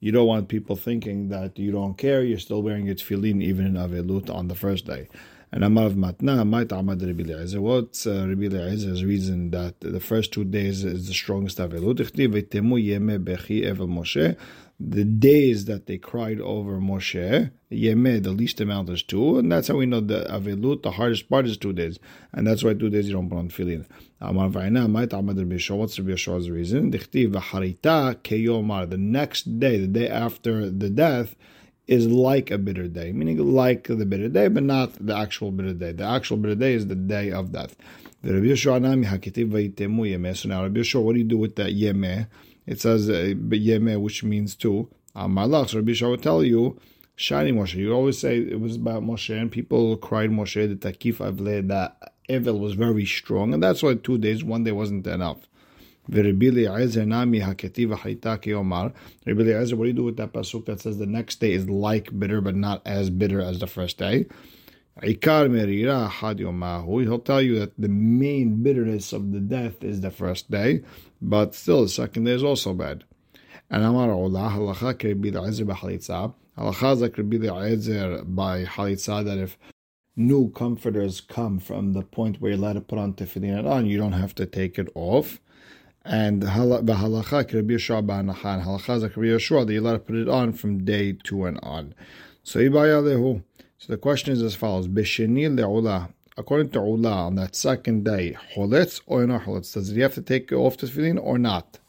You 0.00 0.10
don't 0.10 0.26
want 0.26 0.48
people 0.48 0.74
thinking 0.74 1.28
that 1.28 1.58
you 1.58 1.70
don't 1.70 1.96
care, 1.96 2.24
you're 2.24 2.38
still 2.38 2.62
wearing 2.62 2.86
your 2.86 2.96
tefillin 2.96 3.42
even 3.42 3.66
in 3.66 3.74
Avelut 3.74 4.34
on 4.34 4.48
the 4.48 4.56
first 4.56 4.84
day. 4.86 5.08
And 5.52 5.62
Amar 5.62 5.86
of 5.86 5.92
Matna, 5.92 6.48
Mait 6.48 6.68
Amad 6.68 7.06
Rabbi 7.06 7.22
Eliezer. 7.22 7.60
What's 7.60 8.06
uh, 8.06 8.26
Rabbi 8.26 8.46
Eliezer's 8.46 9.04
reason 9.04 9.50
that 9.50 9.78
the 9.80 10.00
first 10.00 10.32
two 10.32 10.44
days 10.44 10.82
is 10.82 11.06
the 11.08 11.12
strongest 11.14 11.58
Avelut? 11.58 12.00
The 14.90 15.04
days 15.04 15.66
that 15.66 15.86
they 15.86 15.98
cried 15.98 16.40
over 16.40 16.78
Moshe, 16.78 17.50
Yemeh, 17.70 18.22
the 18.22 18.32
least 18.32 18.60
amount 18.60 18.90
is 18.90 19.02
two, 19.02 19.38
and 19.38 19.50
that's 19.50 19.68
how 19.68 19.76
we 19.76 19.86
know 19.86 20.00
the 20.00 20.26
Avelut, 20.28 20.82
the 20.82 20.90
hardest 20.92 21.30
part 21.30 21.46
is 21.46 21.56
two 21.56 21.72
days, 21.72 21.98
and 22.32 22.46
that's 22.46 22.64
why 22.64 22.74
two 22.74 22.90
days 22.90 23.06
you 23.06 23.14
don't 23.14 23.28
put 23.28 23.38
on 23.38 23.48
tefillin. 23.48 23.86
Amar 24.20 24.48
Vayna, 24.48 24.90
might 24.90 25.14
Ahmad 25.14 25.38
Rabbi 25.38 25.54
Yeshua, 25.54 25.78
what's 25.78 25.98
Rabbi 25.98 26.12
Yeshua's 26.12 26.50
reason? 26.50 26.90
Dichtiv 26.90 27.32
v'harita 27.32 28.16
keyomar, 28.16 28.90
the 28.90 28.98
next 28.98 29.60
day, 29.60 29.78
the 29.78 29.86
day 29.86 30.08
after 30.08 30.68
the 30.70 30.90
death, 30.90 31.36
is 31.86 32.06
like 32.06 32.50
a 32.50 32.58
bitter 32.58 32.88
day, 32.88 33.12
meaning 33.12 33.38
like 33.38 33.84
the 33.84 34.06
bitter 34.06 34.28
day, 34.28 34.48
but 34.48 34.62
not 34.62 34.94
the 35.04 35.16
actual 35.16 35.50
bitter 35.50 35.74
day. 35.74 35.92
The 35.92 36.04
actual 36.04 36.36
bitter 36.36 36.54
day 36.54 36.74
is 36.74 36.86
the 36.86 36.94
day 36.94 37.32
of 37.32 37.52
death. 37.52 37.74
So 38.24 38.30
now, 38.30 38.38
Rabbi 38.38 38.46
Yeshua, 38.46 38.80
what 41.02 41.14
do 41.14 41.18
you 41.18 41.24
do 41.24 41.36
with 41.36 41.56
that 41.56 41.72
yemeh? 41.72 42.28
It 42.66 42.80
says 42.80 43.08
uh, 43.10 43.34
yemeh, 43.34 44.00
which 44.00 44.22
means 44.24 44.54
two. 44.54 44.88
Malach, 45.16 45.74
Rabbi 45.74 45.92
Shah 45.92 46.08
will 46.08 46.16
tell 46.16 46.42
you, 46.44 46.78
Shani 47.16 47.52
Moshe. 47.52 47.74
You 47.74 47.92
always 47.92 48.18
say 48.18 48.38
it 48.38 48.60
was 48.60 48.76
about 48.76 49.02
Moshe, 49.02 49.38
and 49.38 49.50
people 49.50 49.96
cried 49.96 50.30
Moshe 50.30 50.68
the 50.68 50.76
Takif 50.92 51.16
Avle 51.16 51.66
that 51.68 52.14
evil 52.28 52.58
was 52.58 52.74
very 52.74 53.04
strong, 53.04 53.52
and 53.52 53.62
that's 53.62 53.82
why 53.82 53.94
two 53.94 54.18
days, 54.18 54.42
one 54.42 54.64
day 54.64 54.72
wasn't 54.72 55.06
enough. 55.06 55.46
Rabbi 56.08 56.30
Eliezer, 56.30 57.06
what 59.76 59.84
do 59.84 59.88
you 59.88 59.92
do 59.92 60.02
with 60.02 60.16
that 60.16 60.32
pasuk 60.32 60.66
that 60.66 60.80
says 60.80 60.98
the 60.98 61.06
next 61.06 61.36
day 61.36 61.52
is 61.52 61.68
like 61.68 62.18
bitter, 62.18 62.40
but 62.40 62.56
not 62.56 62.82
as 62.84 63.08
bitter 63.08 63.40
as 63.40 63.60
the 63.60 63.68
first 63.68 63.98
day? 63.98 64.26
He'll 65.00 65.14
tell 65.16 65.48
you 65.48 65.86
that 67.58 67.72
the 67.78 67.88
main 67.88 68.62
bitterness 68.62 69.14
of 69.14 69.32
the 69.32 69.40
death 69.40 69.82
is 69.82 70.02
the 70.02 70.10
first 70.10 70.50
day, 70.50 70.82
but 71.20 71.54
still 71.54 71.84
the 71.84 71.88
second 71.88 72.24
day 72.24 72.32
is 72.32 72.44
also 72.44 72.74
bad. 72.74 73.04
And 73.70 73.84
Amar 73.84 74.08
Ula, 74.08 74.50
halacha 74.50 75.02
Rabbi 75.02 75.28
Eliezer 75.28 75.64
b'chalitza. 75.64 76.34
Halacha 76.58 76.92
is 76.92 77.00
like 77.00 77.18
Eliezer 77.18 78.22
by 78.24 78.64
halitza 78.64 79.24
that 79.24 79.38
if 79.38 79.56
new 80.14 80.50
comforters 80.50 81.22
come 81.22 81.58
from 81.58 81.94
the 81.94 82.02
point 82.02 82.42
where 82.42 82.52
you 82.52 82.58
let 82.58 82.76
it 82.76 82.86
put 82.86 82.98
on 82.98 83.14
tefillin 83.14 83.60
and 83.60 83.66
on, 83.66 83.86
you 83.86 83.96
don't 83.96 84.12
have 84.12 84.34
to 84.34 84.44
take 84.44 84.78
it 84.78 84.90
off. 84.94 85.40
And 86.04 86.42
halacha 86.42 87.54
Rabbi 87.54 87.72
Yeshua 87.72 88.02
b'anacha. 88.06 88.62
Halacha 88.62 88.96
is 88.96 89.04
Yeshua 89.04 89.66
that 89.66 89.72
you 89.72 89.80
let 89.80 89.94
it 89.94 90.06
put 90.06 90.16
it 90.16 90.28
on 90.28 90.52
from 90.52 90.84
day 90.84 91.14
two 91.14 91.46
and 91.46 91.58
on. 91.62 91.94
So 92.42 92.58
Ibayalehu. 92.58 93.42
So 93.82 93.92
the 93.92 93.98
question 93.98 94.32
is 94.32 94.40
as 94.42 94.54
follows: 94.54 94.86
B'sheni 94.86 95.52
le'olah. 95.58 96.12
According 96.36 96.70
to 96.70 96.78
Ula, 96.78 97.26
on 97.26 97.34
that 97.34 97.56
second 97.56 98.04
day, 98.04 98.36
choletz 98.54 99.00
or 99.06 99.26
not 99.26 99.42
choletz? 99.42 99.74
Does 99.74 99.88
he 99.88 100.00
have 100.02 100.14
to 100.14 100.22
take 100.22 100.52
it 100.52 100.54
off 100.54 100.76
the 100.76 100.86
tefillin 100.86 101.18
or 101.20 101.36
not? 101.36 101.80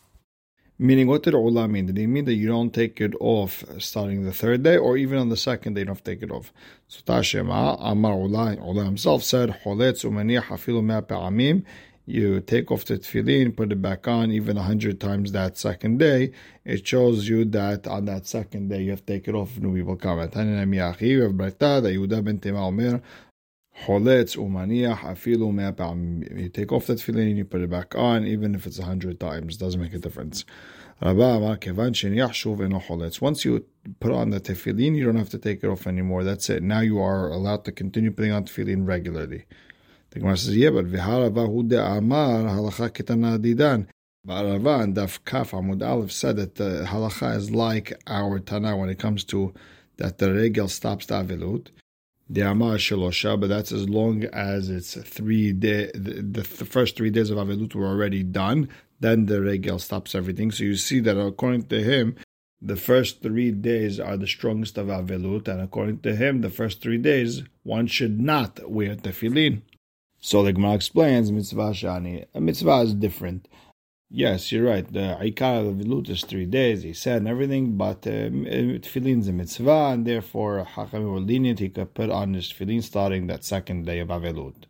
Meaning, 0.80 1.06
what 1.06 1.22
did 1.22 1.36
Ula 1.36 1.68
mean? 1.68 1.86
Did 1.86 1.98
he 1.98 2.08
mean 2.08 2.26
that 2.26 2.34
you 2.34 2.48
don't 2.48 2.74
take 2.74 3.00
it 3.00 3.14
off 3.20 3.64
starting 3.78 4.24
the 4.24 4.34
third 4.34 4.64
day, 4.64 4.76
or 4.76 4.98
even 4.98 5.20
on 5.20 5.30
the 5.30 5.38
second 5.38 5.76
day 5.76 5.82
you 5.82 5.86
don't 5.86 5.94
have 5.98 6.04
to 6.04 6.12
take 6.16 6.24
it 6.24 6.32
off? 6.32 6.52
So 6.88 7.04
Tashema, 7.04 7.78
Amar 7.80 8.18
Ula, 8.18 8.56
Ula 8.56 8.86
himself 8.86 9.22
said, 9.22 9.56
Choletz 9.64 10.04
umaniach 10.04 10.46
afilu 10.46 10.84
mea 10.84 11.02
pe'amim, 11.02 11.64
you 12.06 12.42
take 12.42 12.70
off 12.72 12.86
the 12.86 12.98
tefillin, 12.98 13.56
put 13.56 13.72
it 13.72 13.82
back 13.82 14.08
on 14.08 14.32
even 14.32 14.58
a 14.58 14.64
hundred 14.64 15.00
times 15.00 15.32
that 15.32 15.58
second 15.58 16.00
day, 16.00 16.32
it 16.66 16.86
shows 16.86 17.30
you 17.30 17.46
that 17.46 17.88
on 17.88 18.06
that 18.06 18.28
second 18.28 18.70
day 18.70 18.84
you 18.84 18.92
have 18.92 19.06
to 19.06 19.14
take 19.14 19.28
it 19.28 19.36
off 19.36 19.58
new 19.58 19.76
people 19.76 19.96
come. 19.96 20.20
Afilu 25.00 25.52
You 26.40 26.50
take 26.50 26.72
off 26.72 26.86
that 26.88 27.00
tefillin 27.00 27.36
you 27.38 27.46
put 27.46 27.62
it 27.62 27.70
back 27.70 27.96
on, 27.96 28.26
even 28.26 28.54
if 28.54 28.68
it's 28.68 28.80
a 28.80 28.84
hundred 28.84 29.20
times. 29.20 29.58
Doesn't 29.58 29.82
make 29.82 29.94
a 29.94 30.00
difference. 30.00 30.46
Once 31.02 31.24
you 33.46 33.66
put 34.00 34.12
on 34.12 34.30
the 34.30 34.40
tefillin, 34.40 34.96
you 34.96 35.04
don't 35.04 35.16
have 35.16 35.30
to 35.30 35.38
take 35.40 35.64
it 35.64 35.68
off 35.68 35.88
anymore. 35.88 36.24
That's 36.24 36.50
it. 36.50 36.62
Now 36.64 36.82
you 36.82 37.00
are 37.00 37.30
allowed 37.30 37.66
to 37.66 37.72
continue 37.72 38.12
putting 38.12 38.32
on 38.32 38.46
tefillin 38.46 38.86
regularly. 38.86 39.46
The 40.14 40.20
Gemara 40.20 40.38
says, 40.38 40.56
yeah, 40.56 40.70
but 40.70 40.86
v'harava 40.86 41.48
hu 41.48 41.76
amar 41.76 42.44
halacha 42.44 42.92
ketana 42.92 43.40
didan. 43.40 43.88
Rava 44.28 44.82
and 44.82 44.96
Daf 44.96 45.26
Kaf 45.26 45.52
Amud 45.52 45.82
Aleph 45.82 46.12
said 46.12 46.36
that 46.36 46.54
the 46.56 46.86
halacha 46.88 47.36
is 47.36 47.50
like 47.50 47.92
our 48.06 48.38
Tana 48.38 48.78
when 48.78 48.90
it 48.90 49.00
comes 49.00 49.24
to 49.26 49.56
that 49.98 50.20
the 50.20 50.32
regel 50.32 50.68
stops 50.68 51.08
the 51.08 51.16
avilut. 51.16 51.70
The 52.30 52.42
Amar 52.42 52.76
Shalosha, 52.76 53.40
but 53.40 53.48
that's 53.48 53.72
as 53.72 53.90
long 53.90 54.26
as 54.26 54.70
it's 54.70 54.94
three 54.96 55.52
day. 55.52 55.90
The, 55.96 56.22
the, 56.22 56.42
the 56.42 56.44
first 56.44 56.96
three 56.96 57.10
days 57.10 57.32
of 57.32 57.40
avilut 57.40 57.74
were 57.74 57.88
already 57.88 58.22
done. 58.22 58.70
Then 59.00 59.26
the 59.26 59.42
regel 59.42 59.80
stops 59.80 60.14
everything. 60.14 60.52
So 60.52 60.64
you 60.64 60.76
see 60.76 61.00
that 61.02 61.20
according 61.20 61.64
to 61.64 61.84
him, 61.84 62.16
the 62.62 62.76
first 62.78 63.24
three 63.24 63.50
days 63.50 64.00
are 64.00 64.16
the 64.16 64.28
strongest 64.28 64.78
of 64.78 64.88
avilut, 64.88 65.48
and 65.48 65.60
according 65.60 66.00
to 66.02 66.16
him, 66.16 66.42
the 66.42 66.52
first 66.52 66.82
three 66.82 67.00
days 67.00 67.44
one 67.64 67.88
should 67.88 68.22
not 68.22 68.70
wear 68.70 68.96
tefillin. 68.96 69.64
So 70.26 70.42
the 70.42 70.54
Gemara 70.54 70.76
explains 70.76 71.34
mitzvah 71.34 71.72
shani. 71.72 72.26
A 72.34 72.40
mitzvah 72.40 72.80
is 72.84 72.94
different. 72.94 73.50
Yes, 74.10 74.54
you're 74.54 74.64
right. 74.66 74.88
The 74.88 75.18
Ikar 75.20 75.68
of 75.68 75.76
Vilut 75.76 76.10
is 76.10 76.24
three 76.24 76.46
days, 76.46 76.84
he 76.84 76.94
said, 76.94 77.18
and 77.18 77.28
everything, 77.28 77.76
but 77.76 78.08
uh, 78.08 78.32
tefillin 78.86 79.20
is 79.20 79.28
a 79.28 79.34
mitzvah, 79.34 79.90
and 79.92 80.08
therefore 80.08 80.66
Hacham 80.66 81.12
were 81.12 81.20
lenient, 81.20 81.60
he 81.60 81.68
could 81.68 81.94
put 81.94 82.10
on 82.10 82.36
his 82.36 82.54
tefillin 82.54 82.82
starting 82.82 83.28
that 83.28 83.44
second 83.44 83.86
day 83.86 84.00
of 84.00 84.08
Avelut. 84.08 84.64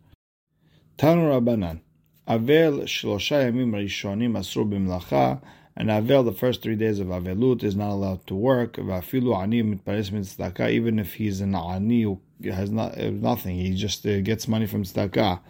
Tanu 0.98 1.30
Rabbanan, 1.30 1.82
Avel 2.26 2.82
Shlosha 2.82 3.48
Yamim 3.48 3.70
Rishonim 3.70 4.32
Asru 4.32 4.68
Bimlacha, 4.68 5.40
and 5.76 5.88
Avel, 5.88 6.24
the 6.24 6.32
first 6.32 6.62
three 6.62 6.74
days 6.74 6.98
of 6.98 7.06
Avelut, 7.06 7.62
is 7.62 7.76
not 7.76 7.90
allowed 7.90 8.26
to 8.26 8.34
work. 8.34 8.74
Vafilu 8.74 9.40
Ani 9.40 9.62
Mitpares 9.62 10.10
Mitzedakah, 10.10 10.72
even 10.72 10.98
if 10.98 11.14
he's 11.14 11.40
an 11.40 11.54
Ani 11.54 12.02
who 12.02 12.20
has 12.44 12.70
not, 12.70 12.96
nothing, 12.98 13.56
he 13.56 13.74
just 13.74 14.04
uh, 14.06 14.20
gets 14.20 14.48
money 14.48 14.66
from 14.66 14.84
Tzedakah. 14.84 15.40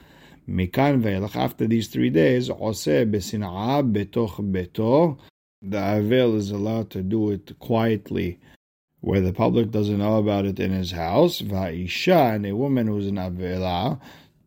Mikan 0.49 1.03
ve'elach, 1.03 1.37
after 1.37 1.67
these 1.67 1.89
three 1.89 2.11
days, 2.11 2.49
oseh 2.51 3.11
besin'a 3.11 3.83
betoch 3.93 4.37
beto, 4.53 5.19
the 5.63 5.79
Avel 5.79 6.37
is 6.37 6.51
allowed 6.51 6.91
to 6.91 7.03
do 7.03 7.31
it 7.31 7.59
quietly, 7.59 8.39
where 9.01 9.23
the 9.23 9.33
public 9.33 9.71
doesn't 9.71 9.99
know 9.99 10.19
about 10.19 10.45
it 10.45 10.61
in 10.61 10.71
his 10.71 10.91
house. 10.91 11.41
Va'isha, 11.41 12.35
and 12.35 12.45
a 12.47 12.55
woman 12.55 12.87
who's 12.87 13.07
an 13.07 13.17
Avela, 13.17 13.99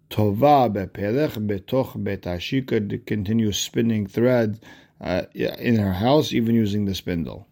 tova 0.10 0.72
bepelech 0.72 1.34
betoch 1.48 2.04
beta, 2.04 2.40
she 2.40 2.62
could 2.62 3.04
continue 3.08 3.52
spinning 3.52 4.06
thread 4.06 4.60
uh, 5.02 5.24
in 5.34 5.76
her 5.78 5.94
house, 5.94 6.32
even 6.32 6.54
using 6.54 6.86
the 6.86 6.94
spindle. 6.94 7.48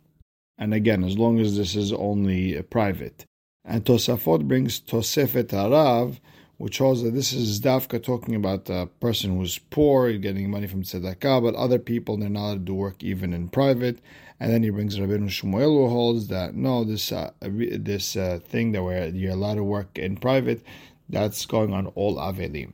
And 0.58 0.74
again, 0.74 1.04
as 1.04 1.18
long 1.18 1.40
as 1.40 1.58
this 1.58 1.76
is 1.76 1.92
only 1.92 2.62
private. 2.64 3.26
And 3.66 3.84
Tosafot 3.84 4.48
brings 4.48 4.80
Tosefet 4.80 5.48
Harav, 5.48 6.20
which 6.58 6.76
shows 6.76 7.02
that 7.02 7.16
this 7.16 7.34
is 7.34 7.60
Dafka 7.60 8.02
talking 8.02 8.36
about 8.36 8.70
a 8.70 8.88
person 9.00 9.38
who's 9.38 9.58
poor, 9.58 10.14
getting 10.14 10.52
money 10.52 10.68
from 10.68 10.84
tzedakah, 10.84 11.42
but 11.42 11.56
other 11.56 11.80
people, 11.80 12.16
they're 12.16 12.30
not 12.30 12.46
allowed 12.46 12.66
to 12.68 12.74
work 12.76 13.04
even 13.04 13.34
in 13.34 13.50
private. 13.50 14.00
And 14.40 14.52
then 14.52 14.64
he 14.64 14.70
brings 14.70 15.00
Rabbeinu 15.00 15.30
Shmuel 15.30 15.78
who 15.78 15.88
holds 15.90 16.28
that 16.28 16.56
no, 16.56 16.84
this 16.84 17.12
uh, 17.12 17.32
this 17.42 18.16
uh, 18.16 18.40
thing 18.44 18.74
that 18.74 18.84
where 18.84 19.08
you're 19.08 19.32
allowed 19.32 19.56
to 19.56 19.64
work 19.64 19.98
in 19.98 20.18
private, 20.18 20.62
that's 21.10 21.46
going 21.46 21.74
on 21.74 21.88
all 21.96 22.18
Avelim. 22.18 22.74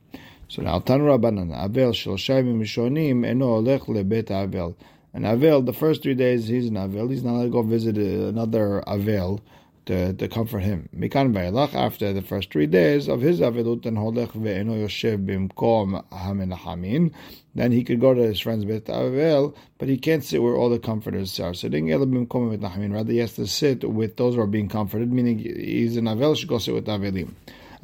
So 0.50 0.64
now 0.64 0.80
Tan 0.80 1.02
Rabbanan 1.02 1.56
Avel 1.56 1.94
Shalshayim 1.94 2.60
Mishonim 2.60 3.26
Eno 3.26 3.62
Olech 3.62 3.86
LeBet 3.86 4.26
Avel. 4.26 4.76
And 5.14 5.24
Avel, 5.26 5.66
the 5.66 5.74
first 5.74 6.02
three 6.02 6.16
days 6.16 6.48
he's 6.48 6.68
an 6.68 6.76
Avel, 6.76 7.10
he's 7.12 7.24
not 7.24 7.34
allowed 7.34 7.44
to 7.44 7.50
go 7.50 7.62
visit 7.62 7.98
another 7.98 8.84
Avel 8.88 9.40
to, 9.86 10.14
to 10.14 10.28
comfort 10.28 10.60
him. 10.60 10.90
Mikan 10.96 11.34
Vailach, 11.34 11.74
after 11.74 12.14
the 12.14 12.22
first 12.22 12.52
three 12.52 12.68
days 12.68 13.08
of 13.08 13.22
his 13.22 13.40
Avilut 13.40 13.86
and 13.86 13.98
Holech 13.98 14.32
ve'eno 14.32 14.78
Yoshev 14.78 15.26
bimkom 15.26 16.04
hamenachamin, 16.10 17.12
then 17.56 17.72
he 17.72 17.84
could 17.84 18.00
go 18.00 18.14
to 18.14 18.22
his 18.22 18.40
friend's 18.40 18.66
Bet 18.66 18.86
Avel, 18.86 19.56
but 19.78 19.90
he 19.90 19.98
can't 19.98 20.24
sit 20.24 20.42
where 20.42 20.56
all 20.56 20.70
the 20.70 20.80
comforters 20.80 21.40
are 21.40 21.54
sitting. 21.54 21.88
bimkom 21.88 22.94
Rather, 22.94 23.12
he 23.12 23.20
has 23.20 23.34
to 23.34 23.48
sit 23.48 23.90
with 23.90 24.18
those 24.18 24.36
who 24.36 24.42
are 24.42 24.48
being 24.48 24.70
comforted, 24.70 25.12
meaning 25.12 25.40
he's 25.40 25.98
an 25.98 26.06
Avel, 26.06 26.38
should 26.38 26.50
go 26.50 26.58
sit 26.58 26.74
with 26.74 26.86
Avelim. 26.86 27.34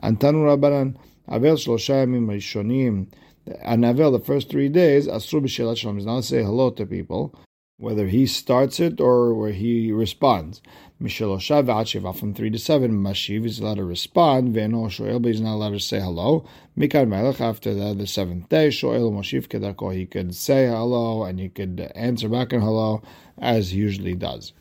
Antanu 0.04 0.58
Rabbanan, 0.58 0.96
Avel 1.28 1.58
Shlosha 1.58 2.06
Yamim 2.06 2.28
Rishonim, 2.28 3.08
an 3.64 3.82
Avel, 3.82 4.12
the 4.12 4.24
first 4.24 4.50
three 4.50 4.70
days, 4.70 5.08
Asur 5.08 5.42
B'Shelat 5.42 5.78
Shalom, 5.78 5.98
is 5.98 6.06
not 6.06 6.24
say 6.24 6.44
hello 6.44 6.70
to 6.70 6.86
people, 6.86 7.34
whether 7.78 8.08
he 8.08 8.26
starts 8.26 8.80
it 8.80 9.00
or 9.00 9.34
where 9.34 9.52
he 9.52 9.92
responds. 9.92 10.62
Mishalosha 11.02 11.64
v'achiva 11.64 12.18
from 12.18 12.34
three 12.34 12.50
to 12.50 12.58
seven. 12.58 13.04
Mashiv 13.04 13.46
is 13.46 13.60
allowed 13.60 13.76
to 13.76 13.84
respond. 13.84 14.56
Ve'eno 14.56 14.90
shoel, 14.90 15.22
but 15.22 15.32
he's 15.32 15.42
not 15.42 15.54
allowed 15.54 15.72
to 15.72 15.80
say 15.80 16.00
hello. 16.00 16.44
Mikad 16.76 17.08
melech 17.08 17.40
after 17.40 17.76
the, 17.76 17.94
the 17.94 18.08
seventh 18.08 18.50
day. 18.50 18.70
Shoel 18.70 19.12
moshiv 19.12 19.48
kedarko. 19.48 19.94
He 19.94 20.08
could 20.08 20.34
say 20.34 20.66
hello 20.66 21.24
and 21.24 21.40
he 21.40 21.50
could 21.50 21.92
answer 21.94 22.28
back 22.28 22.52
in 22.52 22.62
hello 22.62 23.04
as 23.38 23.70
he 23.70 23.78
usually 23.78 24.16
does. 24.16 24.54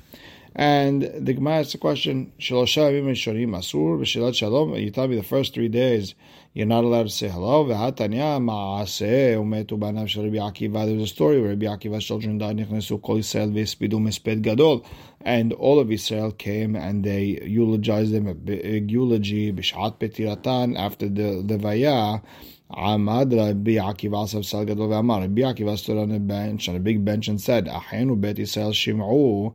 And 0.58 1.02
the 1.02 1.34
Gemara 1.34 1.58
asks 1.58 1.72
the 1.72 1.78
question: 1.78 2.32
Shalosha 2.40 2.90
yamim 2.90 3.10
shonim 3.10 3.50
asur 3.50 4.00
b'shilat 4.00 4.34
shalom. 4.34 4.74
You 4.74 4.90
tell 4.90 5.06
me 5.06 5.16
the 5.16 5.22
first 5.22 5.52
three 5.52 5.68
days 5.68 6.14
you're 6.54 6.64
not 6.64 6.82
allowed 6.82 7.02
to 7.02 7.10
say 7.10 7.28
hello. 7.28 7.66
V'hatanya 7.66 8.40
ma'aseh 8.40 9.34
umetu 9.34 9.78
banav 9.78 10.08
shel 10.08 10.24
Rabbi 10.24 10.36
Akiva. 10.36 10.86
There's 10.86 11.02
a 11.02 11.06
story 11.06 11.42
where 11.42 11.50
Rabbi 11.50 11.66
Akiva's 11.66 12.06
children 12.06 12.38
died. 12.38 12.56
Nichnesu 12.56 13.02
kol 13.02 13.18
Yisrael 13.18 13.52
v'espidu 13.52 14.00
mesped 14.00 14.40
gadol. 14.40 14.86
And 15.20 15.52
all 15.52 15.78
of 15.78 15.92
Israel 15.92 16.32
came 16.32 16.74
and 16.74 17.04
they 17.04 17.38
eulogized 17.44 18.14
them, 18.14 18.26
a 18.26 18.32
big 18.32 18.90
eulogy, 18.90 19.52
b'shat 19.52 19.98
petiratan, 19.98 20.78
after 20.78 21.10
the 21.10 21.42
levaya. 21.44 22.22
Amad 22.70 23.36
Rabbi 23.36 23.72
Akiva 23.72 24.26
Sal 24.42 24.64
Gadol 24.64 24.88
V'Amar. 24.88 25.20
Rabbi 25.20 25.42
Akiva 25.42 25.76
stood 25.76 25.98
on 25.98 26.12
a 26.12 26.18
bench, 26.18 26.66
on 26.70 26.76
a 26.76 26.80
big 26.80 27.04
bench, 27.04 27.28
and 27.28 27.38
said, 27.38 27.66
Achenu 27.66 28.18
Bet 28.18 28.36
Yisrael 28.36 28.72
Shim'u 28.72 29.52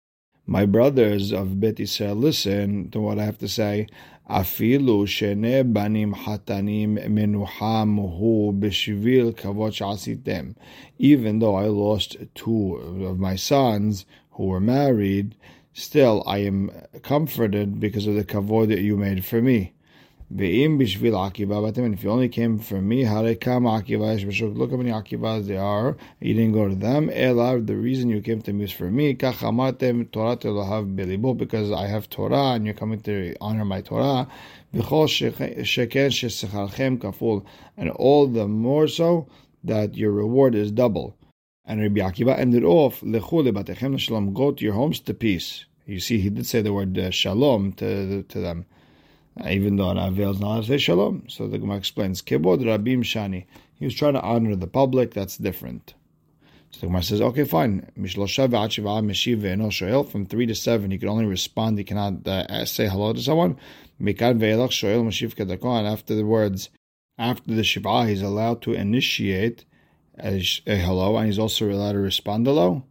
my 0.51 0.65
brothers 0.65 1.31
of 1.31 1.61
Bet 1.61 1.75
Yisrael, 1.75 2.19
listen 2.19 2.91
to 2.91 2.99
what 2.99 3.17
I 3.17 3.23
have 3.23 3.37
to 3.37 3.47
say. 3.47 3.87
Afilu 4.29 5.07
shene 5.07 5.71
banim 5.71 6.13
hatanim 6.13 6.97
menuham 7.07 7.95
hu 8.17 8.51
b'shvil 8.51 9.33
kavod 9.33 9.71
shasitem. 9.71 10.55
Even 10.99 11.39
though 11.39 11.55
I 11.55 11.67
lost 11.67 12.17
two 12.35 12.75
of 12.75 13.17
my 13.17 13.37
sons 13.37 14.05
who 14.31 14.47
were 14.47 14.59
married, 14.59 15.35
still 15.71 16.21
I 16.27 16.39
am 16.39 16.69
comforted 17.01 17.79
because 17.79 18.05
of 18.05 18.15
the 18.15 18.25
kavod 18.25 18.67
that 18.67 18.81
you 18.81 18.97
made 18.97 19.23
for 19.23 19.41
me. 19.41 19.71
Ve'im 20.33 20.79
bishvil 20.79 21.11
akiva 21.11 21.59
batim. 21.61 21.93
If 21.93 22.05
you 22.05 22.09
only 22.09 22.29
came 22.29 22.57
for 22.57 22.81
me, 22.81 23.03
harekam 23.03 23.63
akiva 23.67 24.17
b'shuk. 24.17 24.55
Look 24.55 24.71
how 24.71 24.77
many 24.77 24.89
akivas 24.89 25.45
there 25.47 25.61
are. 25.61 25.97
You 26.21 26.33
didn't 26.33 26.53
go 26.53 26.69
to 26.69 26.75
them. 26.75 27.09
Elav. 27.09 27.67
The 27.67 27.75
reason 27.75 28.09
you 28.09 28.21
came 28.21 28.41
to 28.43 28.53
me 28.53 28.63
is 28.63 28.71
for 28.71 28.89
me. 28.89 29.13
Kachamatem 29.13 30.09
Torah 30.09 30.37
telohav 30.37 30.95
belibo. 30.95 31.37
Because 31.37 31.73
I 31.73 31.87
have 31.87 32.09
Torah 32.09 32.53
and 32.53 32.63
you're 32.63 32.73
coming 32.73 33.01
to 33.01 33.35
honor 33.41 33.65
my 33.65 33.81
Torah. 33.81 34.25
V'chol 34.73 35.09
sheken 35.09 35.57
shesecharchem 35.57 36.99
kaful. 36.99 37.43
And 37.75 37.89
all 37.89 38.25
the 38.25 38.47
more 38.47 38.87
so 38.87 39.27
that 39.65 39.97
your 39.97 40.11
reward 40.11 40.55
is 40.55 40.71
double. 40.71 41.17
And 41.65 41.81
Rabbi 41.81 41.99
Akiva 41.99 42.39
ended 42.39 42.63
off, 42.63 43.01
Lechu 43.01 43.51
lebatechem 43.51 43.99
shalom. 43.99 44.33
Go 44.33 44.53
to 44.53 44.63
your 44.63 44.75
homes 44.75 45.01
to 45.01 45.13
peace. 45.13 45.65
You 45.85 45.99
see, 45.99 46.19
he 46.21 46.29
did 46.29 46.45
say 46.45 46.61
the 46.61 46.71
word 46.71 46.97
uh, 46.97 47.11
shalom 47.11 47.73
to, 47.73 48.23
to 48.23 48.39
them 48.39 48.65
even 49.49 49.77
though 49.77 49.93
Avel 49.93 50.31
is 50.33 50.39
not 50.39 50.65
say 50.65 50.77
shalom. 50.77 51.23
So 51.27 51.47
the 51.47 51.57
Gemara 51.57 51.77
explains, 51.77 52.21
Kebod 52.21 52.61
Rabim 52.61 52.99
Shani. 52.99 53.45
He 53.73 53.85
was 53.85 53.95
trying 53.95 54.13
to 54.13 54.21
honor 54.21 54.55
the 54.55 54.67
public, 54.67 55.13
that's 55.13 55.37
different. 55.37 55.93
So 56.71 56.81
the 56.81 56.87
Gemara 56.87 57.03
says, 57.03 57.21
okay, 57.21 57.43
fine. 57.43 57.91
From 57.95 58.05
3 60.25 60.45
to 60.45 60.55
7, 60.55 60.91
he 60.91 60.97
can 60.97 61.09
only 61.09 61.25
respond, 61.25 61.77
he 61.77 61.83
cannot 61.83 62.27
uh, 62.27 62.65
say 62.65 62.87
hello 62.87 63.13
to 63.13 63.21
someone. 63.21 63.57
And 63.99 64.09
after 65.87 66.15
the 66.15 66.25
words, 66.25 66.69
after 67.17 67.53
the 67.53 67.63
Shiva, 67.63 68.05
he's 68.07 68.21
allowed 68.21 68.61
to 68.63 68.73
initiate 68.73 69.65
a, 70.19 70.43
a 70.67 70.75
hello, 70.75 71.17
and 71.17 71.27
he's 71.27 71.39
also 71.39 71.69
allowed 71.69 71.93
to 71.93 71.99
respond 71.99 72.45
hello. 72.45 72.83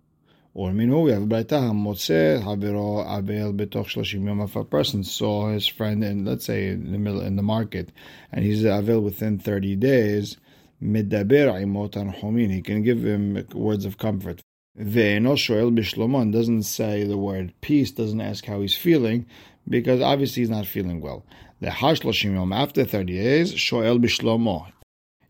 Or 0.53 0.71
minu, 0.71 0.95
oh, 0.95 1.01
we 1.03 1.13
have 1.13 1.23
Braita 1.23 1.61
Hamotze 1.61 2.43
Haviro 2.43 3.07
Abel 3.07 3.53
Betoch 3.53 3.87
Shloshim 3.87 4.27
Yom. 4.27 4.41
If 4.41 4.57
a 4.57 4.65
person 4.65 5.05
saw 5.05 5.53
his 5.53 5.69
friend 5.69 6.03
in, 6.03 6.25
let's 6.25 6.45
say, 6.45 6.71
in 6.71 6.91
the 6.91 6.99
middle 6.99 7.21
in 7.21 7.37
the 7.37 7.43
market, 7.43 7.93
and 8.33 8.45
he's 8.45 8.65
Avel 8.65 9.01
within 9.01 9.39
thirty 9.39 9.77
days, 9.77 10.39
Medaber 10.83 11.53
Imot 11.63 11.93
Homin, 12.21 12.51
he 12.51 12.63
can 12.63 12.83
give 12.83 13.05
him 13.05 13.47
words 13.55 13.85
of 13.85 13.99
comfort. 13.99 14.41
Ve'eno 14.77 15.37
Shoel 15.37 15.73
Bishlomon 15.73 16.33
doesn't 16.33 16.65
say 16.65 17.05
the 17.05 17.19
word 17.19 17.55
peace, 17.61 17.93
doesn't 17.93 18.21
ask 18.21 18.45
how 18.45 18.61
he's 18.61 18.77
feeling, 18.77 19.27
because 19.69 20.01
obviously 20.01 20.43
he's 20.43 20.51
not 20.51 20.67
feeling 20.67 21.01
well. 21.01 21.25
The 21.61 21.69
Hashloshim 21.69 22.35
Yom, 22.35 22.53
after 22.53 22.85
30 22.85 23.13
days, 23.13 23.55
Shoel 23.55 24.03
Bishlomo. 24.05 24.73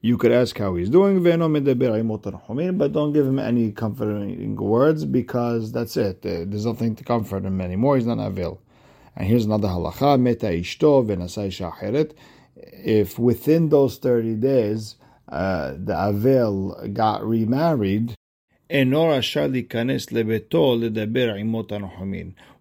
You 0.03 0.17
could 0.17 0.33
ask 0.33 0.57
how 0.57 0.77
he's 0.77 0.89
doing, 0.89 1.23
but 1.23 1.37
don't 1.39 3.13
give 3.13 3.27
him 3.27 3.39
any 3.39 3.71
comforting 3.73 4.57
words 4.57 5.05
because 5.05 5.73
that's 5.73 5.95
it. 5.99 6.23
There's 6.23 6.65
nothing 6.65 6.97
to 6.97 7.05
comfort 7.05 7.45
him 7.45 7.61
anymore. 7.61 7.97
He's 7.97 8.07
not 8.07 8.19
avil. 8.19 8.63
And 9.15 9.29
here's 9.29 9.45
another 9.45 9.69
halacha: 9.69 10.19
meta 10.19 10.47
ishto 10.47 12.15
If 12.57 13.19
within 13.19 13.69
those 13.69 13.99
30 13.99 14.37
days 14.37 14.97
uh, 15.29 15.75
the 15.77 15.95
avil 15.95 16.89
got 16.95 17.23
remarried, 17.23 18.15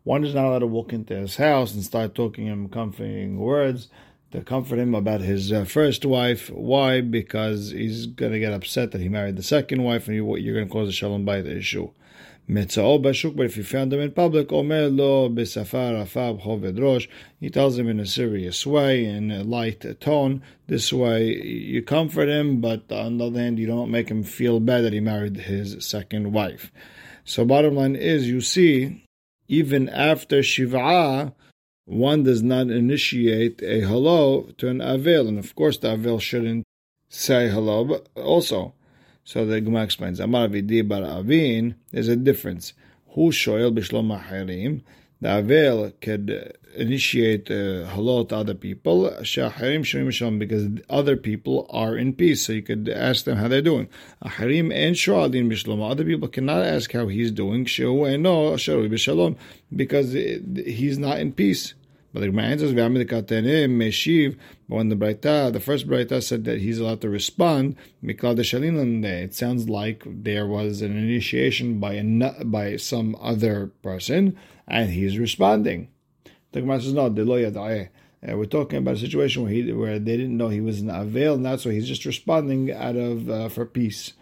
one 0.03 0.25
is 0.25 0.33
not 0.33 0.45
allowed 0.45 0.59
to 0.59 0.67
walk 0.67 0.91
into 0.91 1.15
his 1.15 1.35
house 1.37 1.73
and 1.73 1.83
start 1.83 2.15
talking 2.15 2.47
him 2.47 2.67
comforting 2.67 3.37
words 3.37 3.87
to 4.31 4.41
comfort 4.41 4.79
him 4.79 4.93
about 4.93 5.21
his 5.21 5.51
uh, 5.51 5.65
first 5.65 6.05
wife. 6.05 6.49
Why? 6.49 7.01
Because 7.01 7.71
he's 7.71 8.05
going 8.05 8.31
to 8.31 8.39
get 8.39 8.53
upset 8.53 8.91
that 8.91 9.01
he 9.01 9.09
married 9.09 9.35
the 9.35 9.43
second 9.43 9.83
wife, 9.83 10.07
and 10.07 10.15
you, 10.15 10.37
you're 10.37 10.55
going 10.55 10.67
to 10.67 10.71
cause 10.71 10.89
a 10.89 10.91
shalom 10.91 11.25
bayit 11.25 11.47
issue. 11.47 11.91
Mitzao 12.49 12.99
bashuk, 12.99 13.35
but 13.35 13.45
if 13.45 13.57
you 13.57 13.63
found 13.63 13.93
him 13.93 13.99
in 13.99 14.11
public, 14.11 14.51
omer 14.51 14.87
lo 14.89 15.29
besafar 15.29 16.01
afab 16.01 16.41
choved 16.41 16.81
rosh, 16.81 17.07
he 17.39 17.47
tells 17.47 17.77
him 17.77 17.87
in 17.87 17.99
a 17.99 18.07
serious 18.07 18.65
way, 18.65 19.05
in 19.05 19.29
a 19.29 19.43
light 19.43 19.85
tone. 19.99 20.41
This 20.65 20.91
way, 20.91 21.27
you 21.27 21.83
comfort 21.83 22.27
him, 22.27 22.59
but 22.59 22.91
on 22.91 23.19
the 23.19 23.27
other 23.27 23.39
hand, 23.39 23.59
you 23.59 23.67
don't 23.67 23.91
make 23.91 24.09
him 24.09 24.23
feel 24.23 24.59
bad 24.59 24.83
that 24.83 24.93
he 24.93 24.99
married 24.99 25.37
his 25.37 25.85
second 25.85 26.31
wife. 26.33 26.71
So, 27.23 27.45
bottom 27.45 27.75
line 27.75 27.95
is, 27.95 28.27
you 28.27 28.41
see, 28.41 29.05
even 29.47 29.87
after 29.87 30.39
Shiv'ah, 30.39 31.33
one 31.89 32.21
does 32.21 32.43
not 32.43 32.69
initiate 32.69 33.63
a 33.63 33.81
hello 33.81 34.43
to 34.59 34.67
an 34.67 34.79
avil, 34.79 35.27
and 35.27 35.39
of 35.39 35.55
course 35.55 35.79
the 35.79 35.89
avil 35.89 36.19
shouldn't 36.19 36.63
say 37.09 37.49
hello, 37.49 37.83
but 37.83 38.07
also. 38.15 38.73
So 39.23 39.43
the 39.43 39.59
Gemara 39.59 39.85
explains, 39.85 40.19
Amar 40.19 40.47
vidi 40.49 40.83
bar 40.83 41.03
avin, 41.03 41.75
there's 41.91 42.07
a 42.07 42.15
difference. 42.15 42.73
Who 43.15 43.31
shoel 43.31 43.71
b'shlom 43.71 44.15
ha'irim, 44.15 44.83
the 45.19 45.29
avil 45.29 45.91
could 45.99 46.55
initiate 46.75 47.49
uh, 47.49 47.87
hello 47.87 48.23
to 48.25 48.35
other 48.35 48.53
people, 48.53 49.09
shahirim 49.21 49.83
shalom, 49.83 50.37
because 50.37 50.67
other 50.91 51.17
people 51.17 51.65
are 51.71 51.97
in 51.97 52.13
peace, 52.13 52.45
so 52.45 52.53
you 52.53 52.61
could 52.61 52.87
ask 52.87 53.25
them 53.25 53.37
how 53.37 53.47
they're 53.47 53.63
doing. 53.63 53.89
Ahirim 54.23 54.71
and 54.71 54.95
shoalim 54.95 55.49
b'shlom, 55.49 55.89
other 55.89 56.05
people 56.05 56.27
cannot 56.27 56.63
ask 56.63 56.91
how 56.91 57.07
he's 57.07 57.31
doing, 57.31 57.65
shehu 57.65 58.07
eno 58.07 58.53
sharu 58.57 58.87
b'shalom, 58.87 59.37
because 59.75 60.13
he's 60.13 60.99
not 60.99 61.19
in 61.19 61.33
peace. 61.33 61.73
But 62.11 62.21
the 62.21 62.27
Gemara 62.27 62.45
answers, 62.45 62.73
Meshiv, 62.73 64.37
but 64.67 64.75
when 64.75 64.89
the 64.89 64.95
Braita, 64.95 65.53
the 65.53 65.59
first 65.59 65.87
Braita 65.87 66.23
said 66.23 66.43
that 66.45 66.59
he's 66.59 66.79
allowed 66.79 67.01
to 67.01 67.09
respond, 67.09 67.75
it 68.01 69.35
sounds 69.35 69.69
like 69.69 70.03
there 70.05 70.47
was 70.47 70.81
an 70.81 70.97
initiation 70.97 71.79
by 71.79 71.93
a, 71.93 72.43
by 72.45 72.77
some 72.77 73.15
other 73.21 73.67
person, 73.83 74.35
and 74.67 74.89
he's 74.89 75.19
responding. 75.19 75.89
The 76.51 76.61
Gemara 76.61 76.81
says, 76.81 76.93
no, 76.93 77.05
uh, 78.27 78.35
we're 78.35 78.45
talking 78.45 78.79
about 78.79 78.95
a 78.95 78.99
situation 78.99 79.43
where 79.43 79.51
he, 79.51 79.71
where 79.71 79.99
they 79.99 80.17
didn't 80.17 80.35
know 80.35 80.49
he 80.49 80.61
was 80.61 80.81
an 80.81 80.89
avail, 80.89 81.35
and 81.35 81.45
that's 81.45 81.63
why 81.63 81.71
he's 81.73 81.87
just 81.87 82.05
responding 82.05 82.71
out 82.71 82.95
of 82.95 83.29
uh, 83.29 83.49
for 83.49 83.65
peace. 83.65 84.13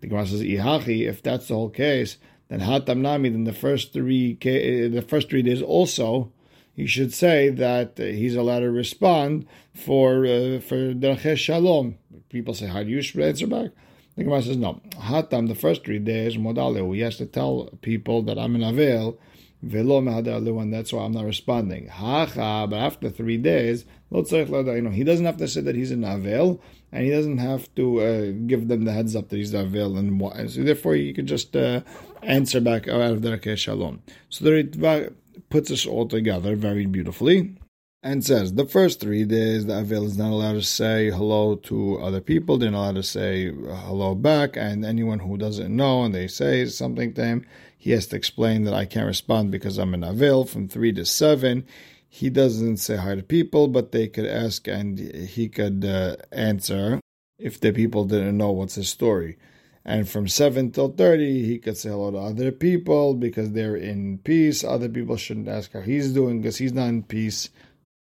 The 0.00 0.08
Gemara 0.08 0.26
says, 0.26 0.42
Ihachi, 0.42 1.06
if 1.06 1.22
that's 1.22 1.48
the 1.48 1.54
whole 1.54 1.70
case, 1.70 2.16
then 2.48 2.60
Hatam 2.60 2.98
Nami, 2.98 3.28
then 3.28 3.44
the 3.44 3.52
first 3.52 3.92
three 3.92 4.34
the 4.34 5.04
first 5.06 5.30
three 5.30 5.42
days 5.42 5.62
also 5.62 6.32
he 6.74 6.86
should 6.86 7.14
say 7.14 7.50
that 7.50 7.96
he's 7.96 8.36
allowed 8.36 8.60
to 8.60 8.70
respond 8.70 9.46
for 9.72 10.26
uh, 10.26 10.60
for 10.60 10.94
Derech 10.94 11.36
Shalom. 11.38 11.96
People 12.28 12.54
say, 12.54 12.66
how 12.66 12.82
do 12.82 12.90
you 12.90 12.98
answer 13.22 13.46
back? 13.46 13.70
The 14.16 14.24
Gemara 14.24 14.42
says, 14.42 14.56
no. 14.56 14.80
Hatam, 14.96 15.48
the 15.48 15.54
first 15.54 15.84
three 15.84 15.98
days, 15.98 16.36
Modaleu, 16.36 16.94
he 16.94 17.00
has 17.00 17.16
to 17.16 17.26
tell 17.26 17.68
people 17.82 18.22
that 18.22 18.38
I'm 18.38 18.54
an 18.54 18.62
Avel, 18.62 19.18
Velo 19.62 19.98
and 19.98 20.72
that's 20.72 20.92
why 20.92 21.04
I'm 21.04 21.12
not 21.12 21.24
responding. 21.24 21.88
Hacha, 21.88 22.66
but 22.68 22.76
after 22.76 23.10
three 23.10 23.38
days, 23.38 23.84
you 24.10 24.22
know, 24.22 24.90
he 24.90 25.04
doesn't 25.04 25.24
have 25.24 25.38
to 25.38 25.48
say 25.48 25.60
that 25.62 25.74
he's 25.74 25.90
an 25.90 26.02
Avel, 26.02 26.60
and 26.92 27.04
he 27.04 27.10
doesn't 27.10 27.38
have 27.38 27.74
to 27.74 28.00
uh, 28.00 28.32
give 28.46 28.68
them 28.68 28.84
the 28.84 28.92
heads 28.92 29.16
up 29.16 29.28
that 29.30 29.36
he's 29.36 29.50
the 29.50 29.64
Avel, 29.64 29.98
and 29.98 30.50
so 30.50 30.62
therefore 30.62 30.94
you 30.94 31.14
can 31.14 31.26
just 31.26 31.56
uh, 31.56 31.80
answer 32.22 32.60
back 32.60 32.86
out 32.86 33.00
of 33.00 33.20
Derech 33.20 33.56
Shalom. 33.56 34.02
So 34.28 34.44
the 34.44 35.12
puts 35.48 35.70
us 35.70 35.86
all 35.86 36.06
together 36.06 36.56
very 36.56 36.86
beautifully 36.86 37.56
and 38.04 38.22
says 38.22 38.52
the 38.52 38.66
first 38.66 39.00
three 39.00 39.24
days 39.24 39.64
the 39.64 39.78
Avil 39.78 40.04
is 40.04 40.18
not 40.18 40.30
allowed 40.30 40.52
to 40.52 40.62
say 40.62 41.10
hello 41.10 41.56
to 41.56 41.98
other 42.00 42.20
people, 42.20 42.58
they're 42.58 42.70
not 42.70 42.82
allowed 42.82 42.94
to 42.96 43.02
say 43.02 43.50
hello 43.50 44.14
back, 44.14 44.56
and 44.56 44.84
anyone 44.84 45.20
who 45.20 45.38
doesn't 45.38 45.74
know 45.74 46.04
and 46.04 46.14
they 46.14 46.28
say 46.28 46.66
something 46.66 47.14
to 47.14 47.24
him, 47.24 47.46
he 47.78 47.92
has 47.92 48.06
to 48.08 48.16
explain 48.16 48.64
that 48.64 48.74
I 48.74 48.84
can't 48.84 49.06
respond 49.06 49.50
because 49.50 49.78
I'm 49.78 49.94
an 49.94 50.04
Avil 50.04 50.44
from 50.44 50.68
three 50.68 50.92
to 50.92 51.06
seven. 51.06 51.66
He 52.06 52.28
doesn't 52.28 52.76
say 52.76 52.96
hi 52.96 53.14
to 53.14 53.22
people, 53.22 53.68
but 53.68 53.90
they 53.90 54.06
could 54.06 54.26
ask 54.26 54.68
and 54.68 54.98
he 54.98 55.48
could 55.48 55.84
uh, 55.84 56.16
answer 56.30 57.00
if 57.38 57.58
the 57.58 57.72
people 57.72 58.04
didn't 58.04 58.36
know 58.36 58.52
what's 58.52 58.74
his 58.74 58.90
story. 58.90 59.38
And 59.84 60.08
from 60.08 60.28
7 60.28 60.70
till 60.70 60.88
30, 60.88 61.44
he 61.44 61.58
could 61.58 61.76
say 61.76 61.90
hello 61.90 62.10
to 62.10 62.18
other 62.18 62.50
people 62.52 63.14
because 63.14 63.52
they're 63.52 63.76
in 63.76 64.18
peace. 64.18 64.64
Other 64.64 64.88
people 64.88 65.16
shouldn't 65.16 65.48
ask 65.48 65.72
how 65.72 65.80
he's 65.80 66.12
doing 66.12 66.40
because 66.40 66.56
he's 66.56 66.72
not 66.72 66.88
in 66.88 67.02
peace. 67.02 67.50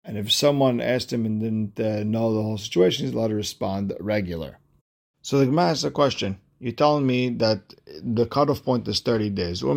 And 0.04 0.18
if 0.18 0.32
someone 0.32 0.82
asked 0.82 1.14
him 1.14 1.26
and 1.26 1.40
didn't 1.40 1.80
uh, 1.80 2.04
know 2.04 2.34
the 2.34 2.42
whole 2.42 2.58
situation, 2.58 3.06
he's 3.06 3.16
allowed 3.16 3.30
to 3.30 3.36
respond 3.36 3.94
regular. 4.00 4.60
So 5.22 5.38
the 5.38 5.46
Gemara 5.46 5.70
asks 5.70 5.84
a 5.84 5.92
question. 5.92 6.40
You're 6.62 6.74
telling 6.74 7.08
me 7.08 7.30
that 7.30 7.74
the 8.04 8.28
cutoff 8.28 8.64
point 8.64 8.88
is 8.88 9.00
30 9.00 9.32
days. 9.32 9.64
If 9.64 9.70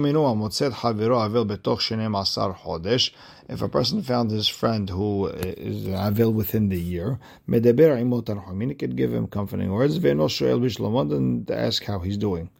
a 3.62 3.68
person 3.70 4.02
found 4.02 4.30
his 4.30 4.48
friend 4.48 4.90
who 4.90 5.28
is 5.28 5.88
avil 5.88 6.34
within 6.34 6.68
the 6.68 6.78
year, 6.78 7.18
he 7.48 8.74
could 8.74 8.96
give 8.96 9.14
him 9.14 9.28
comforting 9.28 9.72
words, 9.72 10.04
and 10.04 11.50
ask 11.50 11.84
how 11.84 12.00
he's 12.00 12.18
doing. 12.18 12.50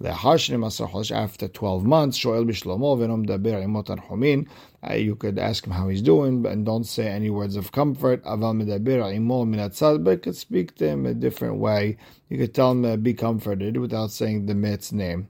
After 0.00 1.48
12 1.48 1.84
months, 1.84 2.24
uh, 2.24 2.44
you 4.94 5.16
could 5.16 5.38
ask 5.40 5.66
him 5.66 5.72
how 5.72 5.88
he's 5.88 6.02
doing, 6.02 6.46
and 6.46 6.64
don't 6.64 6.84
say 6.84 7.08
any 7.08 7.30
words 7.30 7.56
of 7.56 7.72
comfort. 7.72 8.22
But 8.22 8.54
you 8.54 10.18
could 10.18 10.36
speak 10.36 10.76
to 10.76 10.88
him 10.88 11.04
a 11.04 11.14
different 11.14 11.56
way. 11.56 11.96
You 12.28 12.38
could 12.38 12.54
tell 12.54 12.70
him, 12.70 13.00
be 13.02 13.12
comforted, 13.12 13.76
without 13.76 14.12
saying 14.12 14.46
the 14.46 14.54
mit's 14.54 14.92
name. 14.92 15.26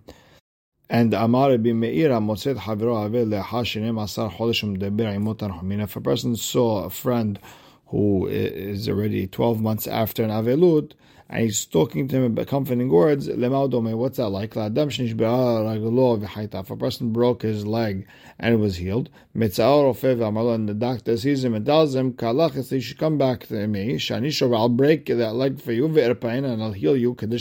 And 0.90 1.14
Amar 1.14 1.56
bin 1.56 1.80
Meira 1.80 2.20
Motzet 2.20 2.56
Haviro 2.56 3.08
Avel 3.08 3.26
Lehashinem 3.26 4.02
Asar 4.02 4.30
Chodesh 4.30 4.62
Umdeber 4.64 5.14
Imot 5.16 5.38
Arhumin. 5.38 5.82
If 5.82 5.96
a 5.96 6.00
person 6.02 6.36
saw 6.36 6.84
a 6.84 6.90
friend 6.90 7.38
who 7.86 8.26
is 8.26 8.86
already 8.86 9.26
12 9.26 9.62
months 9.62 9.86
after 9.86 10.22
an 10.22 10.30
Avelut, 10.30 10.92
and 11.30 11.44
he's 11.44 11.66
talking 11.66 12.08
to 12.08 12.16
him 12.16 12.24
about 12.24 12.46
comforting 12.46 12.88
words, 12.88 13.28
what's 13.28 14.16
that 14.16 14.30
like? 14.30 14.56
If 14.56 16.70
a 16.70 16.76
person 16.76 17.12
broke 17.12 17.42
his 17.42 17.66
leg 17.66 18.06
and 18.38 18.54
it 18.54 18.56
was 18.56 18.76
healed, 18.76 19.10
and 19.34 19.52
the 19.52 20.76
doctor 20.78 21.18
sees 21.18 21.44
him 21.44 21.54
and 21.54 21.66
tells 21.66 21.94
him, 21.94 22.16
you 22.18 22.80
should 22.80 22.98
come 22.98 23.18
back 23.18 23.46
to 23.48 23.66
me, 23.66 23.98
I'll 23.98 24.68
break 24.70 25.06
that 25.06 25.34
leg 25.34 25.60
for 25.60 25.72
you, 25.72 25.86
and 25.86 26.62
I'll 26.62 26.72
heal 26.72 26.96
you, 26.96 27.14
you 27.20 27.38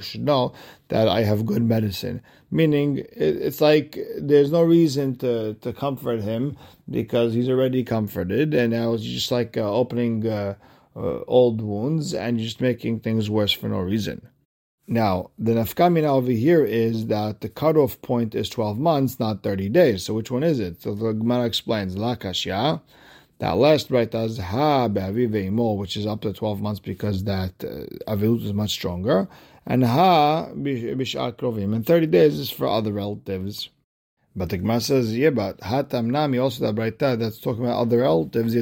should 0.00 0.24
know 0.24 0.52
that 0.88 1.08
I 1.08 1.22
have 1.22 1.44
good 1.44 1.64
medicine. 1.64 2.22
Meaning, 2.52 3.04
it's 3.12 3.60
like 3.60 3.98
there's 4.16 4.52
no 4.52 4.62
reason 4.62 5.16
to, 5.16 5.54
to 5.54 5.72
comfort 5.72 6.20
him 6.20 6.56
because 6.88 7.34
he's 7.34 7.48
already 7.48 7.82
comforted, 7.82 8.54
and 8.54 8.72
now 8.72 8.94
it's 8.94 9.02
just 9.02 9.32
like 9.32 9.56
uh, 9.56 9.72
opening... 9.72 10.24
Uh, 10.24 10.54
uh, 10.96 11.20
old 11.26 11.60
wounds 11.60 12.14
and 12.14 12.38
just 12.38 12.60
making 12.60 13.00
things 13.00 13.30
worse 13.30 13.52
for 13.52 13.68
no 13.68 13.78
reason. 13.78 14.28
Now, 14.86 15.30
the 15.38 15.52
nafkamina 15.52 16.08
over 16.08 16.32
here 16.32 16.64
is 16.64 17.06
that 17.06 17.42
the 17.42 17.48
cutoff 17.48 18.02
point 18.02 18.34
is 18.34 18.48
12 18.48 18.78
months, 18.78 19.20
not 19.20 19.44
30 19.44 19.68
days. 19.68 20.04
So 20.04 20.14
which 20.14 20.32
one 20.32 20.42
is 20.42 20.58
it? 20.58 20.82
So 20.82 20.94
the 20.94 21.12
Gemara 21.12 21.44
explains, 21.44 21.96
La 21.96 22.16
kashya, 22.16 22.80
that 23.38 23.56
last 23.56 23.90
right 23.90 24.14
is 24.14 24.38
ha 24.38 24.88
be'aviv 24.88 25.78
which 25.78 25.96
is 25.96 26.06
up 26.06 26.20
to 26.22 26.32
12 26.32 26.60
months 26.60 26.80
because 26.80 27.24
that 27.24 27.52
uh, 27.64 28.12
avilut 28.12 28.44
is 28.44 28.52
much 28.52 28.70
stronger, 28.70 29.28
and 29.66 29.84
ha 29.84 30.48
b'shar 30.54 31.32
krovim, 31.32 31.74
and 31.74 31.86
30 31.86 32.06
days 32.06 32.38
is 32.38 32.50
for 32.50 32.66
other 32.66 32.92
relatives. 32.92 33.70
But 34.36 34.50
the 34.50 34.58
Gemara 34.58 34.80
says, 34.80 35.16
yeah, 35.16 35.30
but 35.30 35.58
Hatam 35.58 36.06
Nami, 36.06 36.38
also 36.38 36.64
that 36.64 36.76
Braita 36.76 37.18
that's 37.18 37.38
talking 37.40 37.64
about 37.64 37.80
other 37.80 37.98
relatives, 37.98 38.54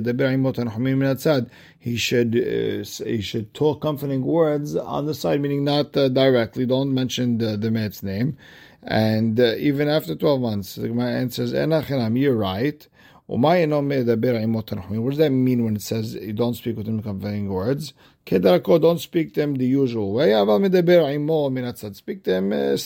he 1.78 1.96
should 1.96 2.34
uh, 2.34 3.04
he 3.04 3.20
should 3.20 3.52
talk 3.52 3.82
comforting 3.82 4.24
words 4.24 4.74
on 4.76 5.04
the 5.04 5.14
side, 5.14 5.42
meaning 5.42 5.64
not 5.64 5.94
uh, 5.94 6.08
directly. 6.08 6.64
Don't 6.64 6.94
mention 6.94 7.36
the, 7.36 7.58
the 7.58 7.70
man's 7.70 8.02
name. 8.02 8.38
And 8.82 9.38
uh, 9.38 9.56
even 9.56 9.88
after 9.88 10.14
12 10.14 10.40
months, 10.40 10.76
the 10.76 10.88
Gemara 10.88 11.12
answers, 11.12 11.52
you're 11.52 12.34
right. 12.34 12.88
What 13.26 13.52
does 13.52 15.18
that 15.18 15.30
mean 15.30 15.64
when 15.64 15.76
it 15.76 15.82
says 15.82 16.14
you 16.14 16.32
don't 16.32 16.54
speak 16.54 16.78
with 16.78 16.86
them 16.86 17.02
comforting 17.02 17.50
words? 17.50 17.92
Don't 18.24 19.00
speak 19.00 19.34
them 19.34 19.56
the 19.56 19.66
usual 19.66 20.14
way. 20.14 20.32
Speak 21.92 22.24
them 22.24 22.52
uh, 22.52 22.76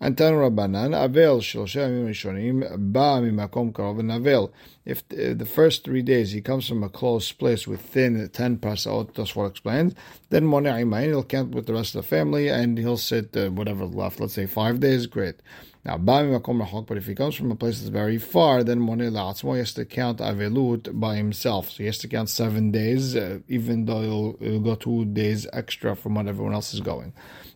Antan 0.00 0.34
Rabbanan, 0.34 0.94
Avel 0.94 1.40
Shlosha 1.40 1.88
Yamim 1.88 2.08
Rishonim, 2.08 2.92
Ba 2.92 3.20
Mimakom 3.20 3.72
Karov, 3.72 4.00
and 4.00 4.10
Avel. 4.10 4.50
If 4.84 5.04
uh, 5.12 5.34
the 5.34 5.46
first 5.46 5.84
three 5.84 6.02
days 6.02 6.32
he 6.32 6.40
comes 6.40 6.68
from 6.68 6.82
a 6.82 6.88
close 6.88 7.30
place 7.30 7.68
within 7.68 8.28
10 8.28 8.58
Pasa'ot, 8.58 9.36
what 9.36 9.46
explains, 9.46 9.94
then 10.30 10.44
Mona 10.44 10.70
Imain, 10.70 11.06
he'll 11.06 11.22
camp 11.22 11.54
with 11.54 11.66
the 11.66 11.74
rest 11.74 11.94
of 11.94 12.02
the 12.02 12.08
family 12.08 12.48
and 12.48 12.78
he'll 12.78 12.96
sit 12.96 13.36
uh, 13.36 13.50
whatever 13.50 13.84
left, 13.84 14.18
let's 14.18 14.34
say 14.34 14.46
five 14.46 14.80
days, 14.80 15.06
great. 15.06 15.36
Now, 15.84 15.98
Ba 15.98 16.12
Mimakom 16.22 16.64
Rahok, 16.64 16.86
but 16.86 16.96
if 16.96 17.06
he 17.06 17.14
comes 17.14 17.34
from 17.34 17.50
a 17.50 17.56
place 17.56 17.80
that's 17.80 17.90
very 17.90 18.18
far, 18.18 18.62
then 18.62 18.78
Mona 18.78 19.10
La'atzmo 19.10 19.56
has 19.56 19.74
to 19.74 19.84
count 19.84 20.18
Avelut 20.18 21.00
by 21.00 21.16
himself. 21.16 21.70
So 21.70 21.78
he 21.78 21.86
has 21.86 21.98
to 21.98 22.08
count 22.08 22.28
seven 22.28 22.70
days, 22.70 23.16
uh, 23.16 23.40
even 23.48 23.86
though 23.86 24.02
he'll, 24.02 24.36
he'll 24.38 24.60
go 24.60 24.76
two 24.76 25.06
days 25.06 25.46
extra 25.52 25.96
from 25.96 26.14
what 26.14 26.28
everyone 26.28 26.54
else 26.54 26.72
is 26.72 26.80
going. 26.80 27.12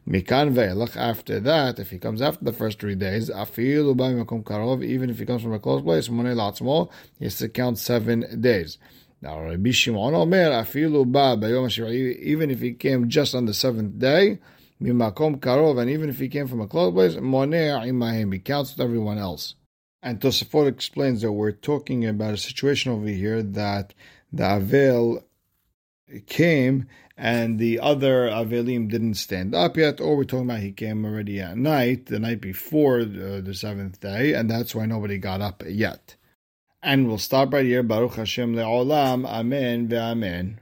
Mikan 0.08 0.54
ve'elach, 0.54 0.96
after 0.96 1.40
that, 1.40 1.80
if 1.80 1.90
he 1.90 1.98
comes 1.98 2.22
after 2.22 2.44
the 2.44 2.52
first 2.52 2.78
three 2.78 2.94
days, 2.94 3.28
afilu 3.28 3.96
makom 3.96 4.44
karov, 4.44 4.84
even 4.84 5.10
if 5.10 5.18
he 5.18 5.26
comes 5.26 5.42
from 5.42 5.52
a 5.52 5.58
close 5.58 5.82
place, 5.82 6.08
monei 6.08 6.34
latzmo, 6.34 6.88
he 7.18 7.24
has 7.24 7.36
to 7.38 7.48
count 7.48 7.76
seven 7.76 8.40
days. 8.40 8.78
Now, 9.20 9.40
Rabbi 9.40 9.72
Shimon 9.72 10.14
Omer, 10.14 10.50
afilu 10.50 12.16
even 12.20 12.50
if 12.52 12.60
he 12.60 12.74
came 12.74 13.08
just 13.08 13.34
on 13.34 13.46
the 13.46 13.54
seventh 13.54 13.98
day, 13.98 14.38
mimakom 14.80 15.40
karov, 15.40 15.80
and 15.80 15.90
even 15.90 16.08
if 16.08 16.20
he 16.20 16.28
came 16.28 16.46
from 16.46 16.60
a 16.60 16.68
close 16.68 16.92
place, 16.92 17.16
imahim, 17.16 18.32
he 18.32 18.38
counts 18.38 18.76
with 18.76 18.84
everyone 18.84 19.18
else. 19.18 19.56
And 20.04 20.20
Tosafot 20.20 20.68
explains 20.68 21.22
that 21.22 21.32
we're 21.32 21.50
talking 21.50 22.06
about 22.06 22.34
a 22.34 22.36
situation 22.36 22.92
over 22.92 23.08
here 23.08 23.42
that 23.42 23.92
the 24.32 24.44
Avel 24.44 25.24
came 26.26 26.86
and 27.16 27.58
the 27.58 27.80
other 27.80 28.28
Avelim 28.28 28.90
didn't 28.90 29.14
stand 29.14 29.54
up 29.54 29.76
yet, 29.76 30.00
or 30.00 30.16
we're 30.16 30.24
talking 30.24 30.50
about 30.50 30.60
he 30.60 30.72
came 30.72 31.04
already 31.04 31.40
at 31.40 31.56
night, 31.56 32.06
the 32.06 32.18
night 32.18 32.40
before 32.40 33.04
the, 33.04 33.40
the 33.40 33.54
seventh 33.54 34.00
day, 34.00 34.34
and 34.34 34.50
that's 34.50 34.74
why 34.74 34.84
nobody 34.84 35.16
got 35.16 35.40
up 35.40 35.62
yet. 35.66 36.16
And 36.82 37.08
we'll 37.08 37.18
stop 37.18 37.52
right 37.52 37.64
here. 37.64 37.82
Baruch 37.82 38.14
Hashem 38.14 38.54
le'olam. 38.54 39.26
Amen 39.26 39.88
ve'amen. 39.88 40.58